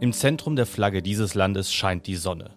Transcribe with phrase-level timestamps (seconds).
[0.00, 2.56] Im Zentrum der Flagge dieses Landes scheint die Sonne.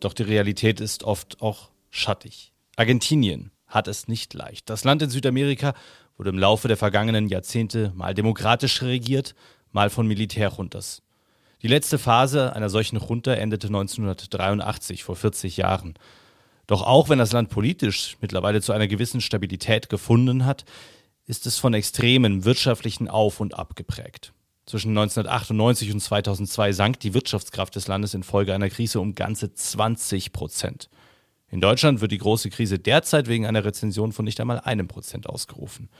[0.00, 2.52] Doch die Realität ist oft auch schattig.
[2.76, 4.68] Argentinien hat es nicht leicht.
[4.68, 5.72] Das Land in Südamerika
[6.18, 9.34] wurde im Laufe der vergangenen Jahrzehnte mal demokratisch regiert,
[9.70, 11.00] mal von Militärjuntas.
[11.62, 15.94] Die letzte Phase einer solchen Junta endete 1983, vor 40 Jahren.
[16.66, 20.66] Doch auch wenn das Land politisch mittlerweile zu einer gewissen Stabilität gefunden hat,
[21.24, 24.34] ist es von extremen wirtschaftlichen Auf und Ab geprägt.
[24.64, 30.32] Zwischen 1998 und 2002 sank die Wirtschaftskraft des Landes infolge einer Krise um ganze 20
[30.32, 30.88] Prozent.
[31.48, 35.28] In Deutschland wird die große Krise derzeit wegen einer Rezension von nicht einmal einem Prozent
[35.28, 35.90] ausgerufen.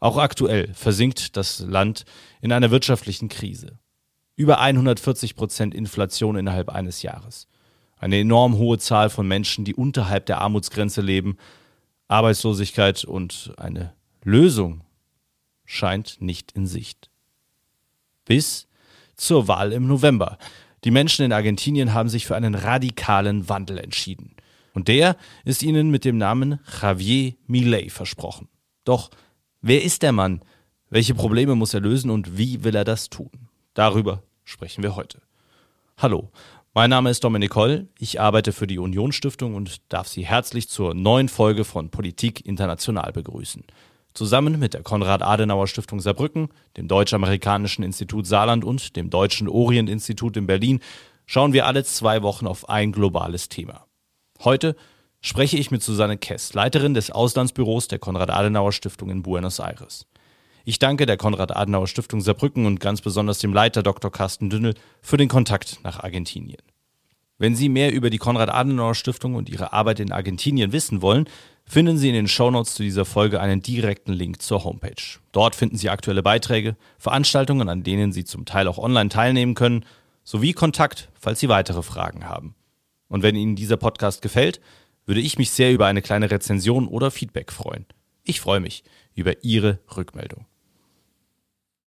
[0.00, 2.04] Auch aktuell versinkt das Land
[2.40, 3.78] in einer wirtschaftlichen Krise.
[4.36, 7.48] Über 140 Prozent Inflation innerhalb eines Jahres.
[7.96, 11.38] Eine enorm hohe Zahl von Menschen, die unterhalb der Armutsgrenze leben.
[12.08, 14.82] Arbeitslosigkeit und eine Lösung
[15.64, 17.07] scheint nicht in Sicht
[18.28, 18.68] bis
[19.16, 20.38] zur Wahl im November.
[20.84, 24.36] Die Menschen in Argentinien haben sich für einen radikalen Wandel entschieden.
[24.74, 28.48] Und der ist ihnen mit dem Namen Javier Milei versprochen.
[28.84, 29.10] Doch
[29.60, 30.42] wer ist der Mann?
[30.90, 33.30] Welche Probleme muss er lösen und wie will er das tun?
[33.74, 35.20] Darüber sprechen wir heute.
[35.96, 36.30] Hallo,
[36.74, 40.68] mein Name ist Dominik Holl, ich arbeite für die Union Stiftung und darf Sie herzlich
[40.68, 43.64] zur neuen Folge von Politik International begrüßen.
[44.18, 50.80] Zusammen mit der Konrad-Adenauer-Stiftung Saarbrücken, dem Deutsch-Amerikanischen Institut Saarland und dem Deutschen Orient-Institut in Berlin
[51.24, 53.86] schauen wir alle zwei Wochen auf ein globales Thema.
[54.42, 54.74] Heute
[55.20, 60.04] spreche ich mit Susanne Kess, Leiterin des Auslandsbüros der Konrad-Adenauer-Stiftung in Buenos Aires.
[60.64, 64.10] Ich danke der Konrad-Adenauer-Stiftung Saarbrücken und ganz besonders dem Leiter Dr.
[64.10, 66.58] Carsten Dünnel für den Kontakt nach Argentinien.
[67.38, 71.28] Wenn Sie mehr über die Konrad-Adenauer-Stiftung und ihre Arbeit in Argentinien wissen wollen,
[71.68, 75.20] finden Sie in den Shownotes zu dieser Folge einen direkten Link zur Homepage.
[75.32, 79.84] Dort finden Sie aktuelle Beiträge, Veranstaltungen, an denen Sie zum Teil auch online teilnehmen können,
[80.24, 82.54] sowie Kontakt, falls Sie weitere Fragen haben.
[83.08, 84.60] Und wenn Ihnen dieser Podcast gefällt,
[85.06, 87.86] würde ich mich sehr über eine kleine Rezension oder Feedback freuen.
[88.24, 88.84] Ich freue mich
[89.14, 90.46] über Ihre Rückmeldung.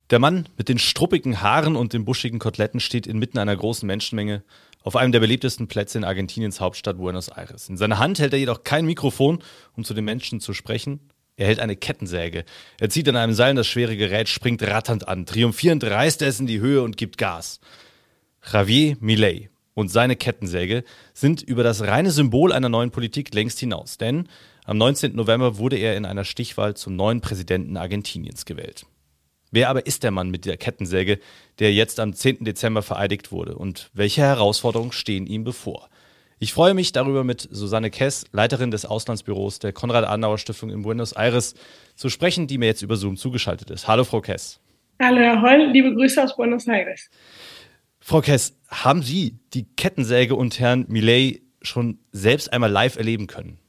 [0.09, 4.43] Der Mann mit den struppigen Haaren und den buschigen Koteletten steht inmitten einer großen Menschenmenge
[4.83, 7.69] auf einem der beliebtesten Plätze in Argentiniens Hauptstadt Buenos Aires.
[7.69, 9.43] In seiner Hand hält er jedoch kein Mikrofon,
[9.75, 10.99] um zu den Menschen zu sprechen.
[11.37, 12.45] Er hält eine Kettensäge.
[12.79, 15.25] Er zieht an einem Seil das schwere Gerät, springt ratternd an.
[15.25, 17.59] Triumphierend reißt er es in die Höhe und gibt Gas.
[18.51, 23.97] Javier Milei und seine Kettensäge sind über das reine Symbol einer neuen Politik längst hinaus.
[23.97, 24.27] Denn
[24.65, 25.15] am 19.
[25.15, 28.85] November wurde er in einer Stichwahl zum neuen Präsidenten Argentiniens gewählt.
[29.51, 31.19] Wer aber ist der Mann mit der Kettensäge,
[31.59, 32.45] der jetzt am 10.
[32.45, 35.89] Dezember vereidigt wurde und welche Herausforderungen stehen ihm bevor?
[36.39, 41.53] Ich freue mich darüber mit Susanne Kess, Leiterin des Auslandsbüros der Konrad-Adenauer-Stiftung in Buenos Aires,
[41.95, 43.87] zu sprechen, die mir jetzt über Zoom zugeschaltet ist.
[43.89, 44.59] Hallo, Frau Kess.
[44.99, 47.09] Hallo, Herr Holl, liebe Grüße aus Buenos Aires.
[47.99, 53.59] Frau Kess, haben Sie die Kettensäge und Herrn Millet schon selbst einmal live erleben können?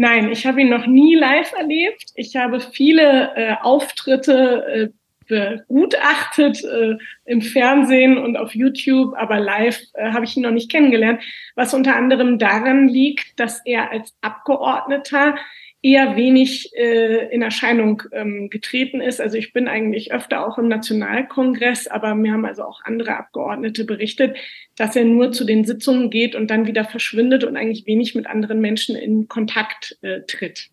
[0.00, 2.12] Nein, ich habe ihn noch nie live erlebt.
[2.14, 4.90] Ich habe viele äh, Auftritte
[5.28, 6.96] äh, begutachtet äh,
[7.26, 11.22] im Fernsehen und auf YouTube, aber live äh, habe ich ihn noch nicht kennengelernt,
[11.54, 15.36] was unter anderem daran liegt, dass er als Abgeordneter
[15.82, 19.20] eher wenig äh, in Erscheinung ähm, getreten ist.
[19.20, 23.84] Also ich bin eigentlich öfter auch im Nationalkongress, aber mir haben also auch andere Abgeordnete
[23.84, 24.36] berichtet,
[24.76, 28.26] dass er nur zu den Sitzungen geht und dann wieder verschwindet und eigentlich wenig mit
[28.26, 30.68] anderen Menschen in Kontakt äh, tritt.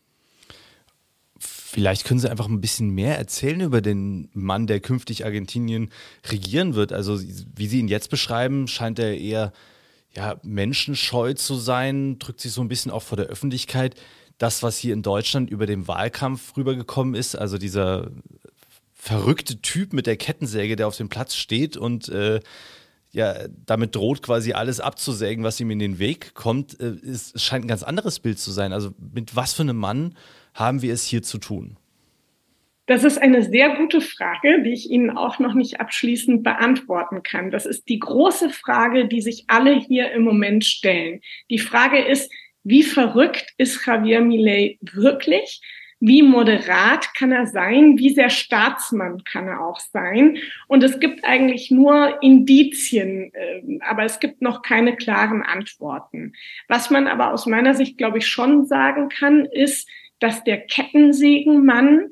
[1.39, 5.89] Vielleicht können Sie einfach ein bisschen mehr erzählen über den Mann, der künftig Argentinien
[6.29, 6.91] regieren wird.
[6.91, 9.53] Also wie Sie ihn jetzt beschreiben, scheint er eher
[10.15, 13.95] ja, menschenscheu zu sein, drückt sich so ein bisschen auch vor der Öffentlichkeit
[14.37, 18.11] das, was hier in Deutschland über den Wahlkampf rübergekommen ist, also dieser
[18.93, 22.39] verrückte Typ mit der Kettensäge, der auf dem Platz steht und äh,
[23.11, 27.65] ja, damit droht quasi alles abzusägen, was ihm in den Weg kommt, äh, ist, scheint
[27.65, 28.73] ein ganz anderes Bild zu sein.
[28.73, 30.15] Also mit was für einem Mann
[30.53, 31.77] haben wir es hier zu tun?
[32.85, 37.51] Das ist eine sehr gute Frage, die ich Ihnen auch noch nicht abschließend beantworten kann.
[37.51, 41.19] Das ist die große Frage, die sich alle hier im Moment stellen.
[41.49, 42.31] Die Frage ist,
[42.67, 45.61] wie verrückt ist Javier Millet wirklich?
[45.99, 47.97] Wie moderat kann er sein?
[47.97, 50.37] Wie sehr Staatsmann kann er auch sein?
[50.67, 56.33] Und es gibt eigentlich nur Indizien, ähm, aber es gibt noch keine klaren Antworten.
[56.67, 62.11] Was man aber aus meiner Sicht, glaube ich, schon sagen kann, ist, dass der Kettensägenmann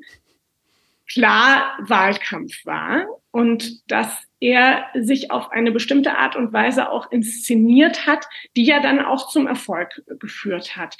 [1.08, 8.06] klar Wahlkampf war und dass er sich auf eine bestimmte Art und Weise auch inszeniert
[8.06, 10.96] hat, die ja dann auch zum Erfolg geführt hat.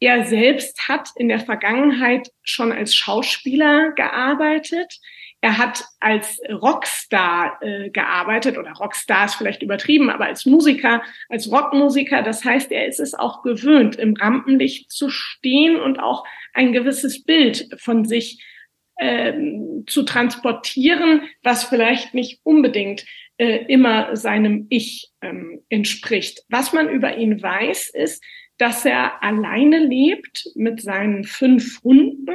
[0.00, 5.00] Er selbst hat in der Vergangenheit schon als Schauspieler gearbeitet.
[5.40, 11.50] Er hat als Rockstar äh, gearbeitet oder Rockstar ist vielleicht übertrieben, aber als Musiker, als
[11.50, 12.22] Rockmusiker.
[12.22, 16.24] Das heißt, er ist es auch gewöhnt, im Rampenlicht zu stehen und auch
[16.54, 18.44] ein gewisses Bild von sich
[18.98, 23.04] ähm, zu transportieren, was vielleicht nicht unbedingt
[23.38, 26.42] äh, immer seinem Ich ähm, entspricht.
[26.48, 28.22] Was man über ihn weiß, ist,
[28.58, 32.34] dass er alleine lebt mit seinen fünf Hunden.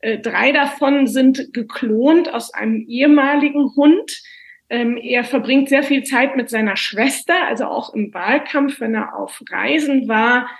[0.00, 4.22] Äh, drei davon sind geklont aus einem ehemaligen Hund.
[4.68, 9.16] Ähm, er verbringt sehr viel Zeit mit seiner Schwester, also auch im Wahlkampf, wenn er
[9.16, 10.50] auf Reisen war,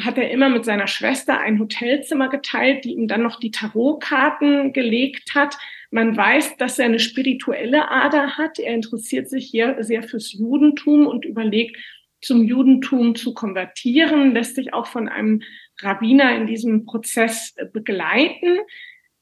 [0.00, 4.72] hat er immer mit seiner Schwester ein Hotelzimmer geteilt, die ihm dann noch die Tarotkarten
[4.72, 5.56] gelegt hat.
[5.90, 8.58] Man weiß, dass er eine spirituelle Ader hat.
[8.58, 11.76] Er interessiert sich hier sehr fürs Judentum und überlegt,
[12.22, 15.42] zum Judentum zu konvertieren, lässt sich auch von einem
[15.80, 18.60] Rabbiner in diesem Prozess begleiten.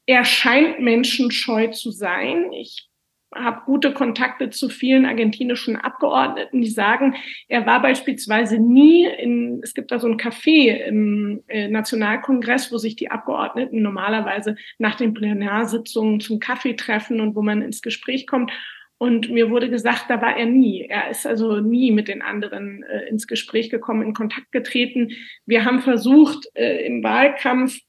[0.05, 2.53] Er scheint menschenscheu zu sein.
[2.53, 2.90] Ich
[3.33, 7.15] habe gute Kontakte zu vielen argentinischen Abgeordneten, die sagen,
[7.47, 12.77] er war beispielsweise nie in, es gibt da so ein Café im äh, Nationalkongress, wo
[12.77, 18.27] sich die Abgeordneten normalerweise nach den Plenarsitzungen zum Kaffee treffen und wo man ins Gespräch
[18.27, 18.51] kommt.
[18.97, 20.85] Und mir wurde gesagt, da war er nie.
[20.87, 25.11] Er ist also nie mit den anderen äh, ins Gespräch gekommen, in Kontakt getreten.
[25.45, 27.79] Wir haben versucht, äh, im Wahlkampf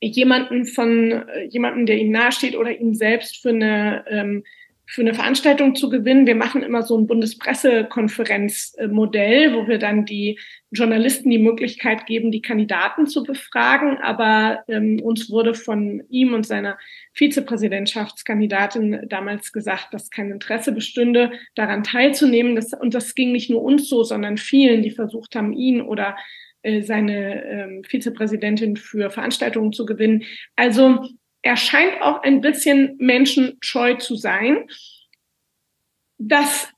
[0.00, 4.44] jemanden von äh, jemanden, der ihm nahesteht oder ihn selbst für eine ähm,
[4.90, 6.26] für eine Veranstaltung zu gewinnen.
[6.26, 10.40] Wir machen immer so ein Bundespressekonferenzmodell, wo wir dann die
[10.70, 13.98] Journalisten die Möglichkeit geben, die Kandidaten zu befragen.
[13.98, 16.78] Aber ähm, uns wurde von ihm und seiner
[17.12, 22.56] Vizepräsidentschaftskandidatin damals gesagt, dass kein Interesse bestünde, daran teilzunehmen.
[22.56, 26.16] Das, und das ging nicht nur uns so, sondern vielen, die versucht haben, ihn oder
[26.62, 30.24] äh, seine ähm, Vizepräsidentin für Veranstaltungen zu gewinnen.
[30.56, 31.06] Also
[31.42, 34.68] er scheint auch ein bisschen menschenscheu zu sein.
[36.18, 36.68] Das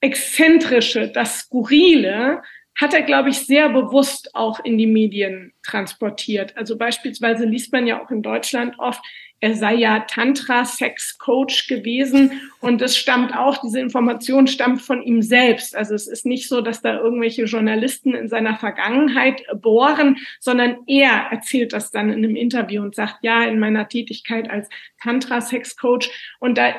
[0.00, 2.42] Exzentrische, das Skurrile
[2.74, 6.56] hat er, glaube ich, sehr bewusst auch in die Medien transportiert.
[6.56, 9.04] Also beispielsweise liest man ja auch in Deutschland oft,
[9.40, 15.74] er sei ja Tantra-Sex-Coach gewesen und das stammt auch, diese Information stammt von ihm selbst.
[15.74, 21.28] Also es ist nicht so, dass da irgendwelche Journalisten in seiner Vergangenheit bohren, sondern er
[21.30, 24.68] erzählt das dann in einem Interview und sagt, ja, in meiner Tätigkeit als
[25.02, 26.36] Tantra-Sex-Coach.
[26.38, 26.74] Und da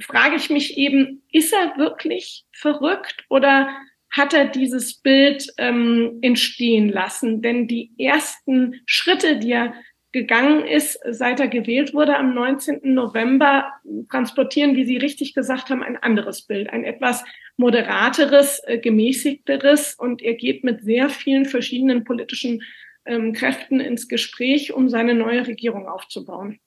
[0.00, 3.68] frage ich mich eben, ist er wirklich verrückt oder
[4.10, 7.42] hat er dieses Bild ähm, entstehen lassen?
[7.42, 9.74] Denn die ersten Schritte, die er
[10.16, 12.80] gegangen ist, seit er gewählt wurde am 19.
[12.94, 13.70] November,
[14.08, 17.22] transportieren, wie Sie richtig gesagt haben, ein anderes Bild, ein etwas
[17.58, 19.94] moderateres, äh, gemäßigteres.
[19.98, 22.62] Und er geht mit sehr vielen verschiedenen politischen
[23.04, 26.60] ähm, Kräften ins Gespräch, um seine neue Regierung aufzubauen.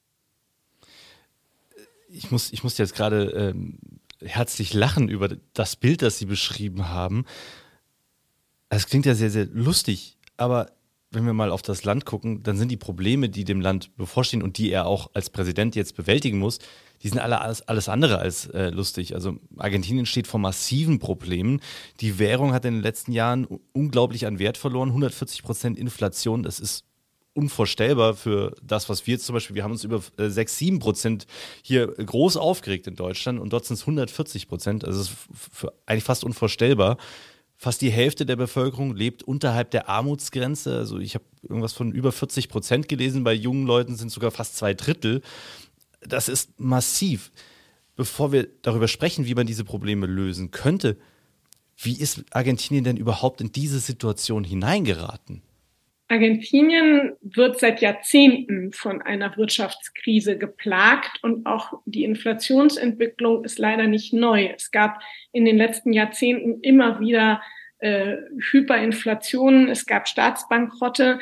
[2.08, 3.78] Ich muss, ich muss jetzt gerade ähm,
[4.22, 7.24] herzlich lachen über das Bild, das Sie beschrieben haben.
[8.68, 10.70] Es klingt ja sehr, sehr lustig, aber
[11.10, 14.42] wenn wir mal auf das Land gucken, dann sind die Probleme, die dem Land bevorstehen
[14.42, 16.58] und die er auch als Präsident jetzt bewältigen muss,
[17.02, 19.14] die sind alle alles, alles andere als äh, lustig.
[19.14, 21.60] Also Argentinien steht vor massiven Problemen.
[22.00, 24.90] Die Währung hat in den letzten Jahren unglaublich an Wert verloren.
[24.90, 26.84] 140 Prozent Inflation, das ist
[27.32, 31.26] unvorstellbar für das, was wir zum Beispiel, wir haben uns über äh, 6, 7 Prozent
[31.62, 34.84] hier groß aufgeregt in Deutschland und dort sind es 140 Prozent.
[34.84, 36.98] Also das ist eigentlich fast unvorstellbar.
[37.62, 40.78] Fast die Hälfte der Bevölkerung lebt unterhalb der Armutsgrenze.
[40.78, 43.22] Also ich habe irgendwas von über 40 Prozent gelesen.
[43.22, 45.20] Bei jungen Leuten sind sogar fast zwei Drittel.
[46.00, 47.30] Das ist massiv.
[47.96, 50.96] Bevor wir darüber sprechen, wie man diese Probleme lösen könnte,
[51.76, 55.42] wie ist Argentinien denn überhaupt in diese Situation hineingeraten?
[56.10, 64.12] Argentinien wird seit Jahrzehnten von einer Wirtschaftskrise geplagt und auch die Inflationsentwicklung ist leider nicht
[64.12, 64.50] neu.
[64.54, 65.00] Es gab
[65.32, 67.40] in den letzten Jahrzehnten immer wieder
[67.78, 68.16] äh,
[68.50, 71.20] Hyperinflationen, es gab Staatsbankrotte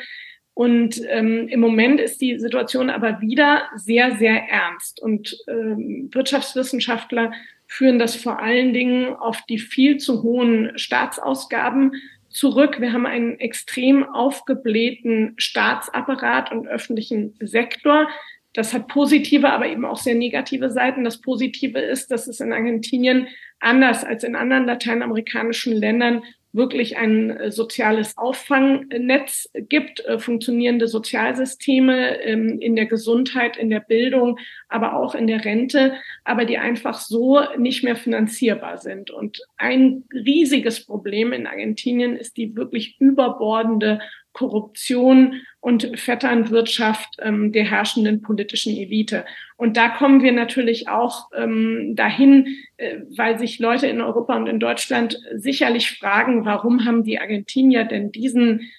[0.55, 4.99] und ähm, im Moment ist die Situation aber wieder sehr, sehr ernst.
[4.99, 7.31] Und ähm, Wirtschaftswissenschaftler
[7.67, 11.93] führen das vor allen Dingen auf die viel zu hohen Staatsausgaben
[12.39, 12.79] zurück.
[12.79, 18.07] Wir haben einen extrem aufgeblähten Staatsapparat und öffentlichen Sektor.
[18.53, 21.03] Das hat positive, aber eben auch sehr negative Seiten.
[21.03, 23.27] Das Positive ist, dass es in Argentinien
[23.59, 32.21] anders als in anderen lateinamerikanischen Ländern wirklich ein äh, soziales Auffangnetz gibt, äh, funktionierende Sozialsysteme
[32.21, 36.99] ähm, in der Gesundheit, in der Bildung, aber auch in der Rente, aber die einfach
[36.99, 39.11] so nicht mehr finanzierbar sind.
[39.11, 43.99] Und ein riesiges Problem in Argentinien ist die wirklich überbordende
[44.33, 49.25] Korruption und Vetternwirtschaft ähm, der herrschenden politischen Elite.
[49.57, 52.47] Und da kommen wir natürlich auch ähm, dahin,
[52.77, 57.83] äh, weil sich Leute in Europa und in Deutschland sicherlich fragen, warum haben die Argentinier
[57.83, 58.69] denn diesen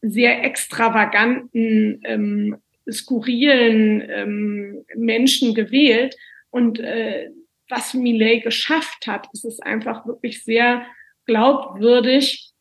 [0.00, 2.56] sehr extravaganten, ähm,
[2.90, 6.16] skurrilen ähm, Menschen gewählt?
[6.50, 7.30] Und äh,
[7.68, 10.86] was Millet geschafft hat, ist es einfach wirklich sehr
[11.26, 12.52] glaubwürdig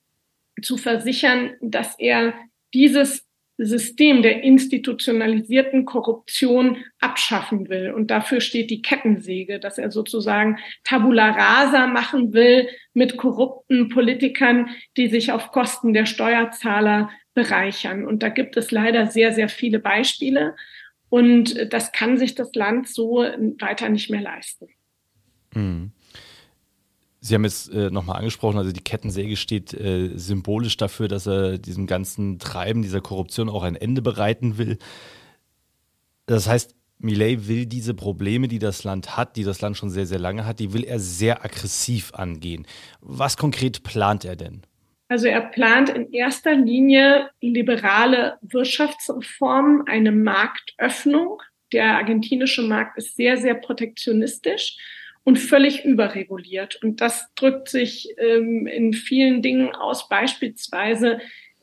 [0.62, 2.34] zu versichern, dass er
[2.74, 3.26] dieses
[3.66, 7.92] System der institutionalisierten Korruption abschaffen will.
[7.92, 14.70] Und dafür steht die Kettensäge, dass er sozusagen Tabula rasa machen will mit korrupten Politikern,
[14.98, 18.06] die sich auf Kosten der Steuerzahler bereichern.
[18.06, 20.56] Und da gibt es leider sehr, sehr viele Beispiele.
[21.10, 23.18] Und das kann sich das Land so
[23.60, 24.70] weiter nicht mehr leisten.
[25.54, 25.92] Mhm.
[27.24, 31.60] Sie haben es äh, nochmal angesprochen, also die Kettensäge steht äh, symbolisch dafür, dass er
[31.60, 34.80] diesem ganzen Treiben, dieser Korruption auch ein Ende bereiten will.
[36.26, 40.08] Das heißt, Millet will diese Probleme, die das Land hat, die das Land schon sehr,
[40.08, 42.66] sehr lange hat, die will er sehr aggressiv angehen.
[43.02, 44.64] Was konkret plant er denn?
[45.08, 51.42] Also er plant in erster Linie liberale Wirtschaftsreformen, eine Marktöffnung.
[51.72, 54.78] Der argentinische Markt ist sehr, sehr protektionistisch
[55.24, 56.80] und völlig überreguliert.
[56.84, 61.20] Und das drückt sich ähm, in vielen Dingen aus, beispielsweise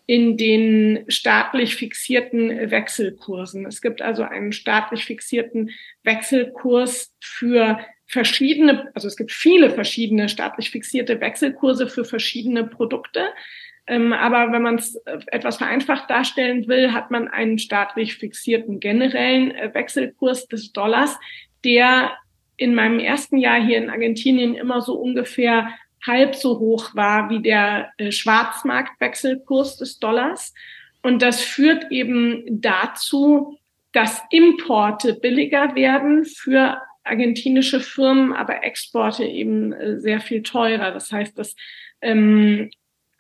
[0.07, 3.67] in den staatlich fixierten Wechselkursen.
[3.67, 5.71] Es gibt also einen staatlich fixierten
[6.03, 13.29] Wechselkurs für verschiedene, also es gibt viele verschiedene staatlich fixierte Wechselkurse für verschiedene Produkte.
[13.87, 18.81] Ähm, aber wenn man es äh, etwas vereinfacht darstellen will, hat man einen staatlich fixierten
[18.81, 21.19] generellen äh, Wechselkurs des Dollars,
[21.65, 22.13] der
[22.59, 25.71] in meinem ersten Jahr hier in Argentinien immer so ungefähr
[26.07, 30.53] halb so hoch war wie der äh, Schwarzmarktwechselkurs des Dollars.
[31.03, 33.57] Und das führt eben dazu,
[33.93, 40.91] dass Importe billiger werden für argentinische Firmen, aber Exporte eben äh, sehr viel teurer.
[40.91, 41.55] Das heißt, das
[42.03, 42.71] ähm,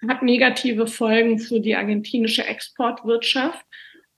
[0.07, 3.64] hat negative Folgen für die argentinische Exportwirtschaft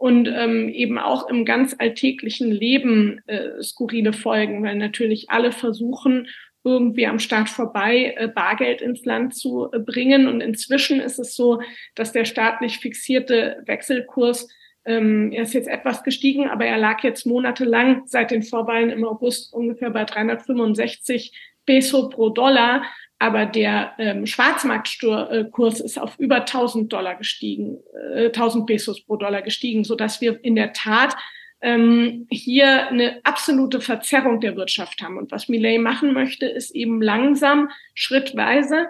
[0.00, 6.26] und ähm, eben auch im ganz alltäglichen Leben äh, skurrile Folgen, weil natürlich alle versuchen,
[6.64, 10.26] irgendwie am Staat vorbei äh, Bargeld ins Land zu äh, bringen.
[10.26, 11.60] Und inzwischen ist es so,
[11.94, 14.48] dass der staatlich fixierte Wechselkurs,
[14.86, 19.04] ähm, er ist jetzt etwas gestiegen, aber er lag jetzt monatelang seit den Vorwahlen im
[19.04, 22.82] August ungefähr bei 365 Peso pro Dollar
[23.20, 27.78] aber der ähm, Schwarzmarktkurs ist auf über 1000 Dollar gestiegen,
[28.14, 31.14] äh, 1000 Pesos pro Dollar gestiegen, so dass wir in der Tat
[31.60, 35.18] ähm, hier eine absolute Verzerrung der Wirtschaft haben.
[35.18, 38.86] Und was Millet machen möchte, ist eben langsam, schrittweise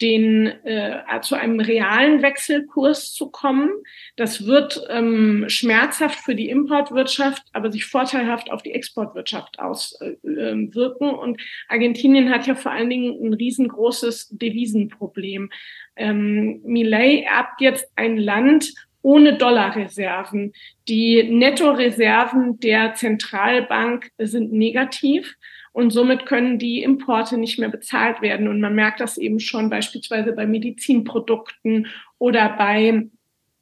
[0.00, 3.70] den äh, zu einem realen Wechselkurs zu kommen.
[4.16, 11.08] Das wird ähm, schmerzhaft für die Importwirtschaft, aber sich vorteilhaft auf die Exportwirtschaft auswirken.
[11.08, 15.50] Äh, Und Argentinien hat ja vor allen Dingen ein riesengroßes Devisenproblem.
[15.96, 20.52] Ähm, Millet erbt jetzt ein Land ohne Dollarreserven.
[20.88, 25.36] Die Nettoreserven der Zentralbank sind negativ.
[25.78, 28.48] Und somit können die Importe nicht mehr bezahlt werden.
[28.48, 31.86] Und man merkt das eben schon beispielsweise bei Medizinprodukten
[32.18, 33.06] oder bei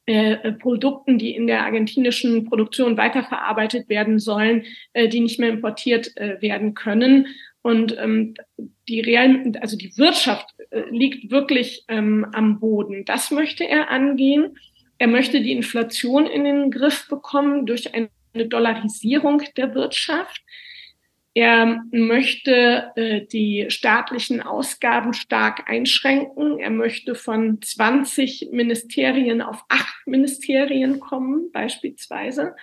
[0.07, 6.17] äh, Produkten, die in der argentinischen Produktion weiterverarbeitet werden sollen, äh, die nicht mehr importiert
[6.17, 7.27] äh, werden können.
[7.61, 8.33] Und ähm,
[8.87, 13.05] die real, also die Wirtschaft äh, liegt wirklich ähm, am Boden.
[13.05, 14.57] Das möchte er angehen.
[14.97, 20.41] Er möchte die Inflation in den Griff bekommen durch eine Dollarisierung der Wirtschaft.
[21.37, 26.57] Er möchte äh, die staatlichen Ausgaben stark einschränken.
[26.57, 32.55] Er möchte von 20 Ministerien auf acht Ministerien kommen, beispielsweise.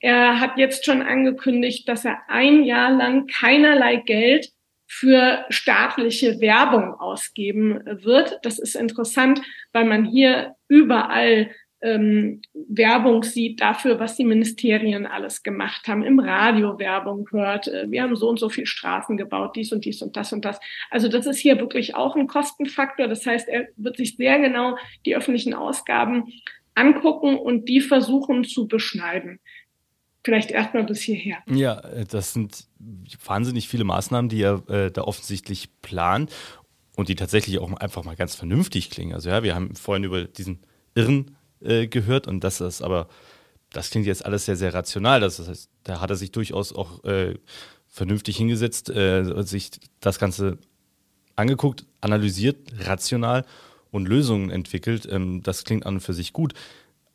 [0.00, 4.48] Er hat jetzt schon angekündigt, dass er ein Jahr lang keinerlei Geld
[4.86, 8.38] für staatliche Werbung ausgeben wird.
[8.42, 11.50] Das ist interessant, weil man hier überall
[11.84, 17.84] ähm, Werbung sieht dafür, was die Ministerien alles gemacht haben, im Radio Werbung hört, äh,
[17.90, 20.58] wir haben so und so viel Straßen gebaut, dies und dies und das und das.
[20.90, 23.06] Also das ist hier wirklich auch ein Kostenfaktor.
[23.06, 26.32] Das heißt, er wird sich sehr genau die öffentlichen Ausgaben
[26.74, 29.38] angucken und die versuchen zu beschneiden.
[30.24, 31.36] Vielleicht erstmal bis hierher.
[31.50, 32.66] Ja, äh, das sind
[33.26, 36.32] wahnsinnig viele Maßnahmen, die er äh, da offensichtlich plant
[36.96, 39.12] und die tatsächlich auch einfach mal ganz vernünftig klingen.
[39.12, 40.60] Also ja, wir haben vorhin über diesen
[40.94, 43.08] irren äh, gehört und das ist aber,
[43.70, 45.20] das klingt jetzt alles sehr, sehr rational.
[45.20, 47.34] Das heißt, da hat er sich durchaus auch äh,
[47.88, 49.70] vernünftig hingesetzt, äh, sich
[50.00, 50.58] das Ganze
[51.36, 53.44] angeguckt, analysiert, rational
[53.90, 55.06] und Lösungen entwickelt.
[55.10, 56.54] Ähm, das klingt an und für sich gut.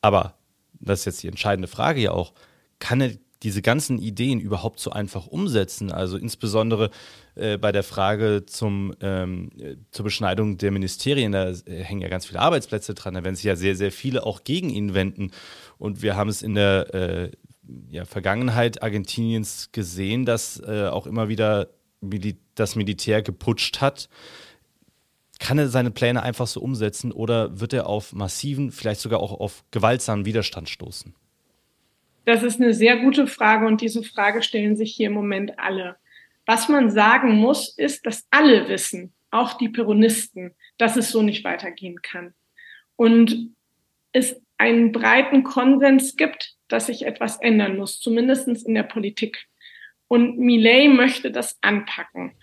[0.02, 0.36] Aber
[0.80, 2.34] das ist jetzt die entscheidende Frage ja auch,
[2.80, 3.12] kann er
[3.44, 5.92] diese ganzen Ideen überhaupt so einfach umsetzen?
[5.92, 6.90] Also insbesondere
[7.36, 12.10] äh, bei der Frage zum, ähm, äh, zur Beschneidung der Ministerien, da äh, hängen ja
[12.10, 15.32] ganz viele Arbeitsplätze dran, da werden sich ja sehr, sehr viele auch gegen ihn wenden.
[15.78, 17.32] Und wir haben es in der äh,
[17.90, 21.70] ja, Vergangenheit Argentiniens gesehen, dass äh, auch immer wieder
[22.02, 24.10] Mil das Militär geputscht hat.
[25.40, 29.32] Kann er seine Pläne einfach so umsetzen oder wird er auf massiven, vielleicht sogar auch
[29.32, 31.14] auf gewaltsamen Widerstand stoßen?
[32.30, 35.96] Das ist eine sehr gute Frage und diese Frage stellen sich hier im Moment alle.
[36.46, 41.44] Was man sagen muss, ist, dass alle wissen, auch die Peronisten, dass es so nicht
[41.44, 42.36] weitergehen kann.
[42.96, 43.56] Und
[44.12, 49.48] es einen breiten Konsens gibt, dass sich etwas ändern muss, zumindest in der Politik.
[50.08, 52.34] Und Millet möchte das anpacken.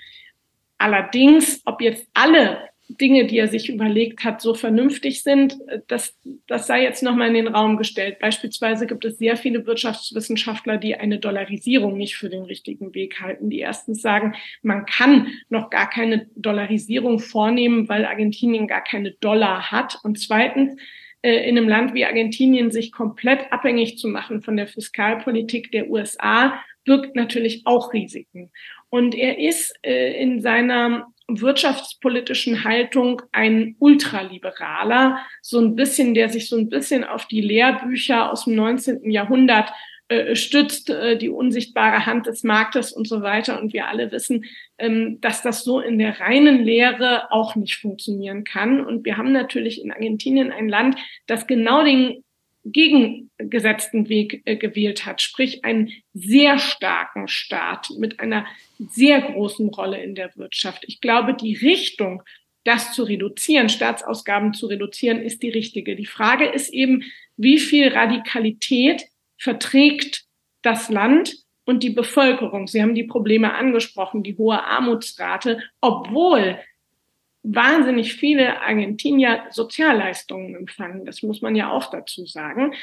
[0.79, 6.17] Allerdings, ob jetzt alle Dinge, die er sich überlegt hat, so vernünftig sind, das,
[6.47, 8.19] das sei jetzt nochmal in den Raum gestellt.
[8.21, 13.51] Beispielsweise gibt es sehr viele Wirtschaftswissenschaftler, die eine Dollarisierung nicht für den richtigen Weg halten,
[13.51, 19.71] die erstens sagen, man kann noch gar keine Dollarisierung vornehmen, weil Argentinien gar keine Dollar
[19.73, 19.99] hat.
[20.05, 20.81] Und zweitens,
[21.23, 25.91] äh, in einem Land wie Argentinien sich komplett abhängig zu machen von der Fiskalpolitik der
[25.91, 28.53] USA birgt natürlich auch Risiken.
[28.91, 36.49] Und er ist äh, in seiner wirtschaftspolitischen Haltung ein Ultraliberaler, so ein bisschen, der sich
[36.49, 39.11] so ein bisschen auf die Lehrbücher aus dem 19.
[39.11, 39.73] Jahrhundert
[40.09, 43.61] äh, stützt, äh, die unsichtbare Hand des Marktes und so weiter.
[43.61, 44.45] Und wir alle wissen,
[44.79, 48.81] ähm, dass das so in der reinen Lehre auch nicht funktionieren kann.
[48.87, 52.23] Und wir haben natürlich in Argentinien ein Land, das genau den
[52.73, 58.47] gegengesetzten Weg äh, gewählt hat, sprich einen sehr starken Staat mit einer
[58.79, 60.85] sehr großen Rolle in der Wirtschaft.
[60.87, 62.23] Ich glaube, die Richtung,
[62.65, 65.97] das zu reduzieren, Staatsausgaben zu reduzieren, ist die richtige.
[65.97, 67.05] Die Frage ist eben,
[67.37, 69.05] wie viel Radikalität
[69.39, 70.25] verträgt
[70.63, 72.67] das Land und die Bevölkerung.
[72.67, 76.59] Sie haben die Probleme angesprochen, die hohe Armutsrate, obwohl
[77.55, 81.05] wahnsinnig viele Argentinier Sozialleistungen empfangen.
[81.05, 82.75] Das muss man ja auch dazu sagen.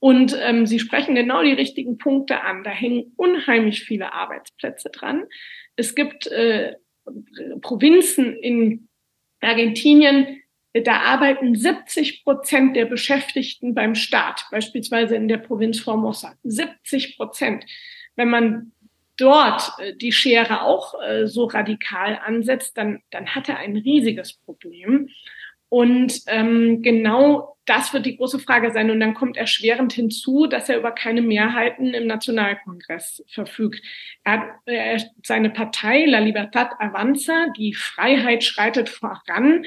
[0.00, 2.64] Und ähm, Sie sprechen genau die richtigen Punkte an.
[2.64, 5.24] Da hängen unheimlich viele Arbeitsplätze dran.
[5.76, 6.74] Es gibt äh,
[7.60, 8.88] Provinzen in
[9.40, 10.42] Argentinien,
[10.72, 16.34] da arbeiten 70 Prozent der Beschäftigten beim Staat, beispielsweise in der Provinz Formosa.
[16.44, 17.64] 70 Prozent.
[18.14, 18.72] Wenn man
[19.20, 24.32] dort äh, die Schere auch äh, so radikal ansetzt, dann, dann hat er ein riesiges
[24.32, 25.08] Problem.
[25.68, 28.90] Und ähm, genau das wird die große Frage sein.
[28.90, 33.80] Und dann kommt erschwerend hinzu, dass er über keine Mehrheiten im Nationalkongress verfügt.
[34.24, 39.64] Er hat, er, seine Partei La Libertad Avanza, die Freiheit schreitet voran,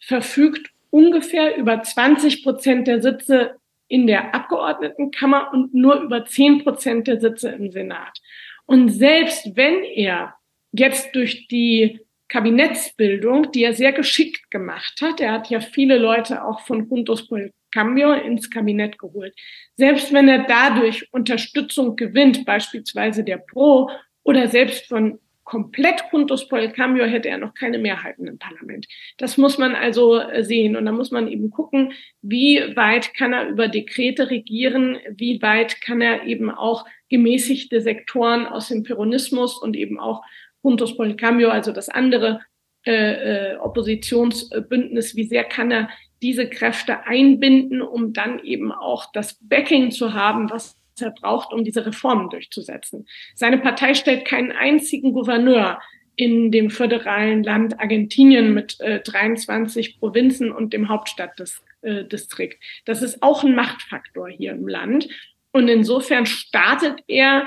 [0.00, 7.06] verfügt ungefähr über 20 Prozent der Sitze in der Abgeordnetenkammer und nur über 10 Prozent
[7.06, 8.20] der Sitze im Senat.
[8.66, 10.34] Und selbst wenn er
[10.72, 16.44] jetzt durch die Kabinettsbildung, die er sehr geschickt gemacht hat, er hat ja viele Leute
[16.44, 19.34] auch von Juntos por Cambio ins Kabinett geholt.
[19.76, 23.90] Selbst wenn er dadurch Unterstützung gewinnt, beispielsweise der Pro
[24.22, 28.86] oder selbst von komplett Juntos por el Cambio hätte er noch keine Mehrheiten im Parlament.
[29.18, 30.74] Das muss man also äh, sehen.
[30.74, 35.80] Und da muss man eben gucken, wie weit kann er über Dekrete regieren, wie weit
[35.80, 40.22] kann er eben auch gemäßigte Sektoren aus dem Peronismus und eben auch
[40.64, 42.40] Juntos por el Cambio, also das andere
[42.84, 45.88] äh, äh, Oppositionsbündnis, wie sehr kann er
[46.22, 51.62] diese Kräfte einbinden, um dann eben auch das Backing zu haben, was er braucht, um
[51.62, 53.06] diese Reformen durchzusetzen.
[53.34, 55.78] Seine Partei stellt keinen einzigen Gouverneur
[56.16, 62.62] in dem föderalen Land Argentinien mit äh, 23 Provinzen und dem Hauptstadtdistrikt.
[62.84, 65.08] Das ist auch ein Machtfaktor hier im Land.
[65.54, 67.46] Und insofern startet er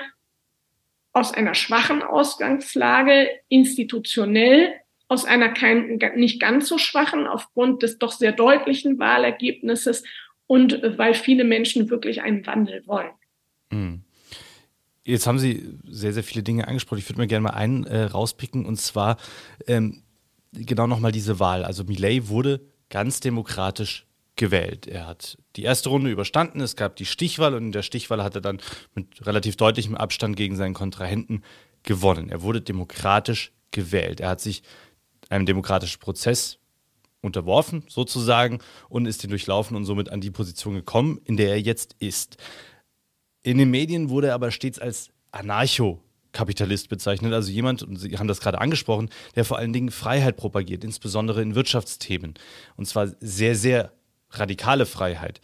[1.11, 4.73] aus einer schwachen Ausgangslage institutionell,
[5.09, 10.03] aus einer kein, nicht ganz so schwachen aufgrund des doch sehr deutlichen Wahlergebnisses
[10.47, 13.11] und weil viele Menschen wirklich einen Wandel wollen.
[13.71, 14.03] Mhm.
[15.03, 16.99] Jetzt haben Sie sehr, sehr viele Dinge angesprochen.
[16.99, 19.17] Ich würde mir gerne mal einen äh, rauspicken und zwar
[19.67, 20.03] ähm,
[20.53, 21.65] genau nochmal diese Wahl.
[21.65, 24.06] Also Millet wurde ganz demokratisch
[24.37, 24.87] gewählt.
[24.87, 28.35] Er hat die erste Runde überstanden, es gab die Stichwahl und in der Stichwahl hat
[28.35, 28.61] er dann
[28.95, 31.43] mit relativ deutlichem Abstand gegen seinen Kontrahenten
[31.83, 32.29] gewonnen.
[32.29, 34.19] Er wurde demokratisch gewählt.
[34.19, 34.63] Er hat sich
[35.29, 36.59] einem demokratischen Prozess
[37.21, 41.59] unterworfen, sozusagen, und ist den durchlaufen und somit an die Position gekommen, in der er
[41.59, 42.37] jetzt ist.
[43.43, 48.17] In den Medien wurde er aber stets als Anarcho Kapitalist bezeichnet, also jemand, und Sie
[48.17, 52.35] haben das gerade angesprochen, der vor allen Dingen Freiheit propagiert, insbesondere in Wirtschaftsthemen.
[52.75, 53.91] Und zwar sehr, sehr
[54.31, 55.41] radikale Freiheit.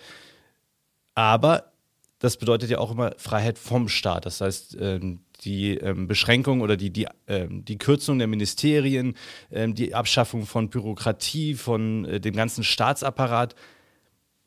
[1.15, 1.72] Aber
[2.19, 4.26] das bedeutet ja auch immer Freiheit vom Staat.
[4.26, 9.15] Das heißt, ähm, die ähm, Beschränkung oder die, die, ähm, die Kürzung der Ministerien,
[9.52, 13.56] die Abschaffung von Bürokratie, von äh, dem ganzen Staatsapparat.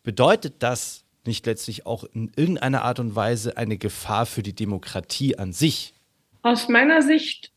[0.03, 5.37] Bedeutet das nicht letztlich auch in irgendeiner Art und Weise eine Gefahr für die Demokratie
[5.37, 5.95] an sich?
[6.43, 7.53] Aus meiner Sicht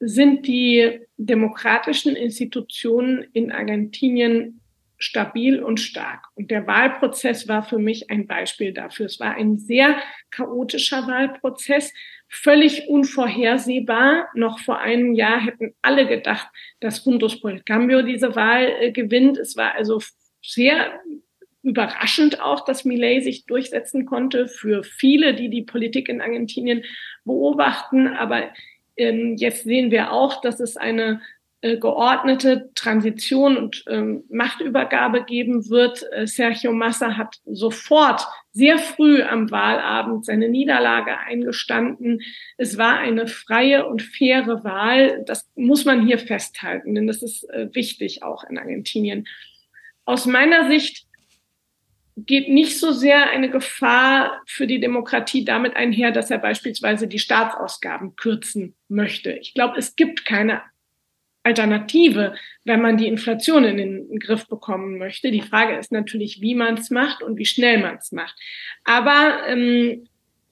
[0.00, 4.59] sind die demokratischen Institutionen in Argentinien
[5.00, 6.26] stabil und stark.
[6.34, 9.06] Und der Wahlprozess war für mich ein Beispiel dafür.
[9.06, 9.96] Es war ein sehr
[10.30, 11.92] chaotischer Wahlprozess,
[12.28, 14.28] völlig unvorhersehbar.
[14.34, 16.46] Noch vor einem Jahr hätten alle gedacht,
[16.80, 19.38] dass Juntos por Cambio diese Wahl äh, gewinnt.
[19.38, 20.00] Es war also
[20.42, 21.00] sehr
[21.62, 26.84] überraschend auch, dass Millet sich durchsetzen konnte für viele, die die Politik in Argentinien
[27.24, 28.06] beobachten.
[28.06, 28.50] Aber
[28.98, 31.22] ähm, jetzt sehen wir auch, dass es eine
[31.62, 36.02] äh, geordnete Transition und ähm, Machtübergabe geben wird.
[36.10, 42.22] Äh, Sergio Massa hat sofort sehr früh am Wahlabend seine Niederlage eingestanden.
[42.56, 45.22] Es war eine freie und faire Wahl.
[45.26, 49.26] Das muss man hier festhalten, denn das ist äh, wichtig auch in Argentinien.
[50.06, 51.06] Aus meiner Sicht
[52.16, 57.18] geht nicht so sehr eine Gefahr für die Demokratie damit einher, dass er beispielsweise die
[57.18, 59.32] Staatsausgaben kürzen möchte.
[59.32, 60.62] Ich glaube, es gibt keine
[61.42, 65.30] Alternative, wenn man die Inflation in den Griff bekommen möchte.
[65.30, 68.34] Die Frage ist natürlich, wie man es macht und wie schnell man es macht.
[68.84, 70.06] Aber ähm,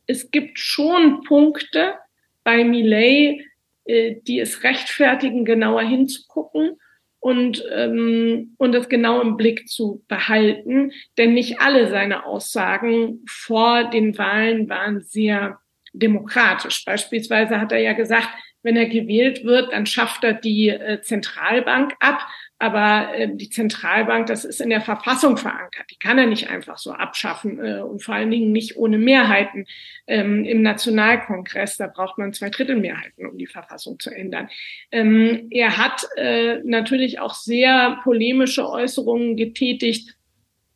[0.06, 1.94] es gibt schon Punkte
[2.42, 3.44] bei Millet,
[3.84, 6.78] äh, die es rechtfertigen, genauer hinzugucken
[7.20, 10.92] und, ähm, und das genau im Blick zu behalten.
[11.18, 15.58] Denn nicht alle seine Aussagen vor den Wahlen waren sehr
[15.92, 16.84] demokratisch.
[16.84, 18.28] Beispielsweise hat er ja gesagt,
[18.62, 22.26] wenn er gewählt wird, dann schafft er die äh, Zentralbank ab.
[22.60, 25.86] Aber äh, die Zentralbank, das ist in der Verfassung verankert.
[25.90, 29.64] Die kann er nicht einfach so abschaffen äh, und vor allen Dingen nicht ohne Mehrheiten
[30.08, 31.76] ähm, im Nationalkongress.
[31.76, 34.48] Da braucht man zwei Drittel Mehrheiten, um die Verfassung zu ändern.
[34.90, 40.16] Ähm, er hat äh, natürlich auch sehr polemische Äußerungen getätigt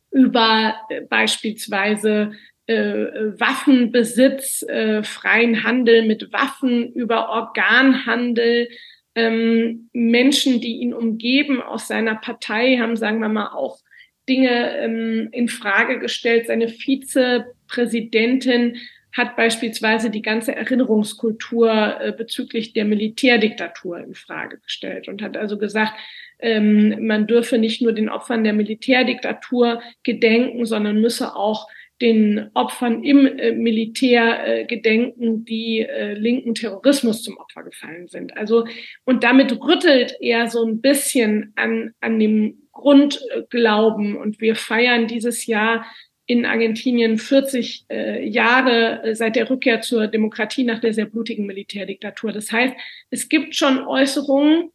[0.09, 2.31] über äh, beispielsweise
[2.67, 3.05] äh,
[3.39, 8.69] Waffenbesitz, äh, freien Handel mit Waffen, über Organhandel.
[9.15, 13.79] Ähm, Menschen, die ihn umgeben aus seiner Partei, haben, sagen wir mal, auch
[14.27, 16.47] Dinge ähm, in Frage gestellt.
[16.47, 18.77] Seine Vizepräsidentin
[19.15, 25.59] hat beispielsweise die ganze Erinnerungskultur äh, bezüglich der Militärdiktatur in Frage gestellt und hat also
[25.59, 25.93] gesagt,
[26.39, 31.67] ähm, man dürfe nicht nur den Opfern der Militärdiktatur gedenken, sondern müsse auch
[32.03, 38.35] den Opfern im äh, Militär äh, gedenken, die äh, linken Terrorismus zum Opfer gefallen sind.
[38.35, 38.67] Also,
[39.05, 44.17] und damit rüttelt er so ein bisschen an, an dem Grundglauben.
[44.17, 45.85] Und wir feiern dieses Jahr
[46.25, 51.45] in Argentinien 40 äh, Jahre äh, seit der Rückkehr zur Demokratie nach der sehr blutigen
[51.45, 52.33] Militärdiktatur.
[52.33, 52.75] Das heißt,
[53.11, 54.71] es gibt schon Äußerungen,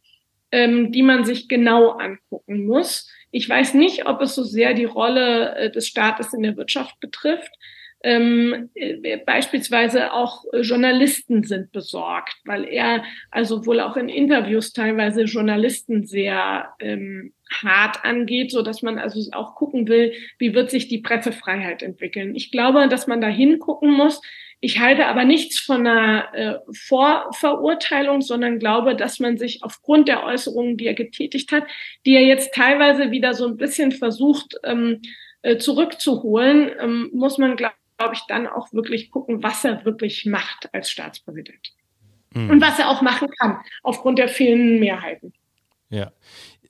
[0.51, 3.07] ähm, die man sich genau angucken muss.
[3.31, 6.99] Ich weiß nicht, ob es so sehr die Rolle äh, des Staates in der Wirtschaft
[6.99, 7.51] betrifft.
[8.01, 15.23] Ähm, äh, beispielsweise auch Journalisten sind besorgt, weil er also wohl auch in Interviews teilweise
[15.23, 20.87] Journalisten sehr ähm, hart angeht, so dass man also auch gucken will, wie wird sich
[20.87, 22.35] die Pressefreiheit entwickeln.
[22.35, 24.21] Ich glaube, dass man da hingucken muss,
[24.61, 30.23] ich halte aber nichts von einer äh, Vorverurteilung, sondern glaube, dass man sich aufgrund der
[30.23, 31.63] Äußerungen, die er getätigt hat,
[32.05, 35.01] die er jetzt teilweise wieder so ein bisschen versucht ähm,
[35.41, 40.25] äh, zurückzuholen, ähm, muss man, glaube glaub ich, dann auch wirklich gucken, was er wirklich
[40.25, 41.73] macht als Staatspräsident.
[42.33, 42.49] Mhm.
[42.49, 45.33] Und was er auch machen kann, aufgrund der fehlenden Mehrheiten.
[45.89, 46.11] Ja,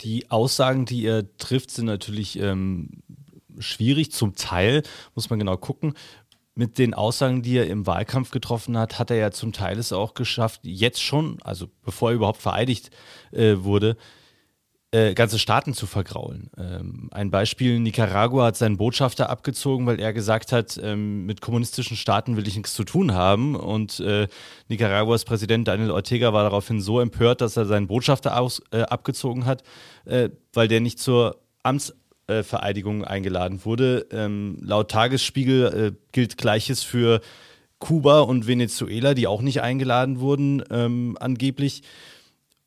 [0.02, 3.04] die Aussagen, die er trifft, sind natürlich ähm,
[3.60, 4.12] schwierig.
[4.12, 4.82] Zum Teil
[5.14, 5.94] muss man genau gucken
[6.60, 9.94] mit den Aussagen, die er im Wahlkampf getroffen hat, hat er ja zum Teil es
[9.94, 12.92] auch geschafft, jetzt schon, also bevor er überhaupt vereidigt
[13.32, 13.96] äh, wurde,
[14.92, 16.50] äh, ganze Staaten zu vergraulen.
[16.58, 21.96] Ähm, ein Beispiel, Nicaragua hat seinen Botschafter abgezogen, weil er gesagt hat, ähm, mit kommunistischen
[21.96, 23.56] Staaten will ich nichts zu tun haben.
[23.56, 24.28] Und äh,
[24.68, 29.46] Nicaraguas Präsident Daniel Ortega war daraufhin so empört, dass er seinen Botschafter aus, äh, abgezogen
[29.46, 29.64] hat,
[30.04, 31.94] äh, weil der nicht zur Amts
[32.30, 34.08] äh, Vereidigung eingeladen wurde.
[34.12, 37.22] Ähm, laut Tagesspiegel äh, gilt Gleiches für
[37.80, 41.82] Kuba und Venezuela, die auch nicht eingeladen wurden, ähm, angeblich.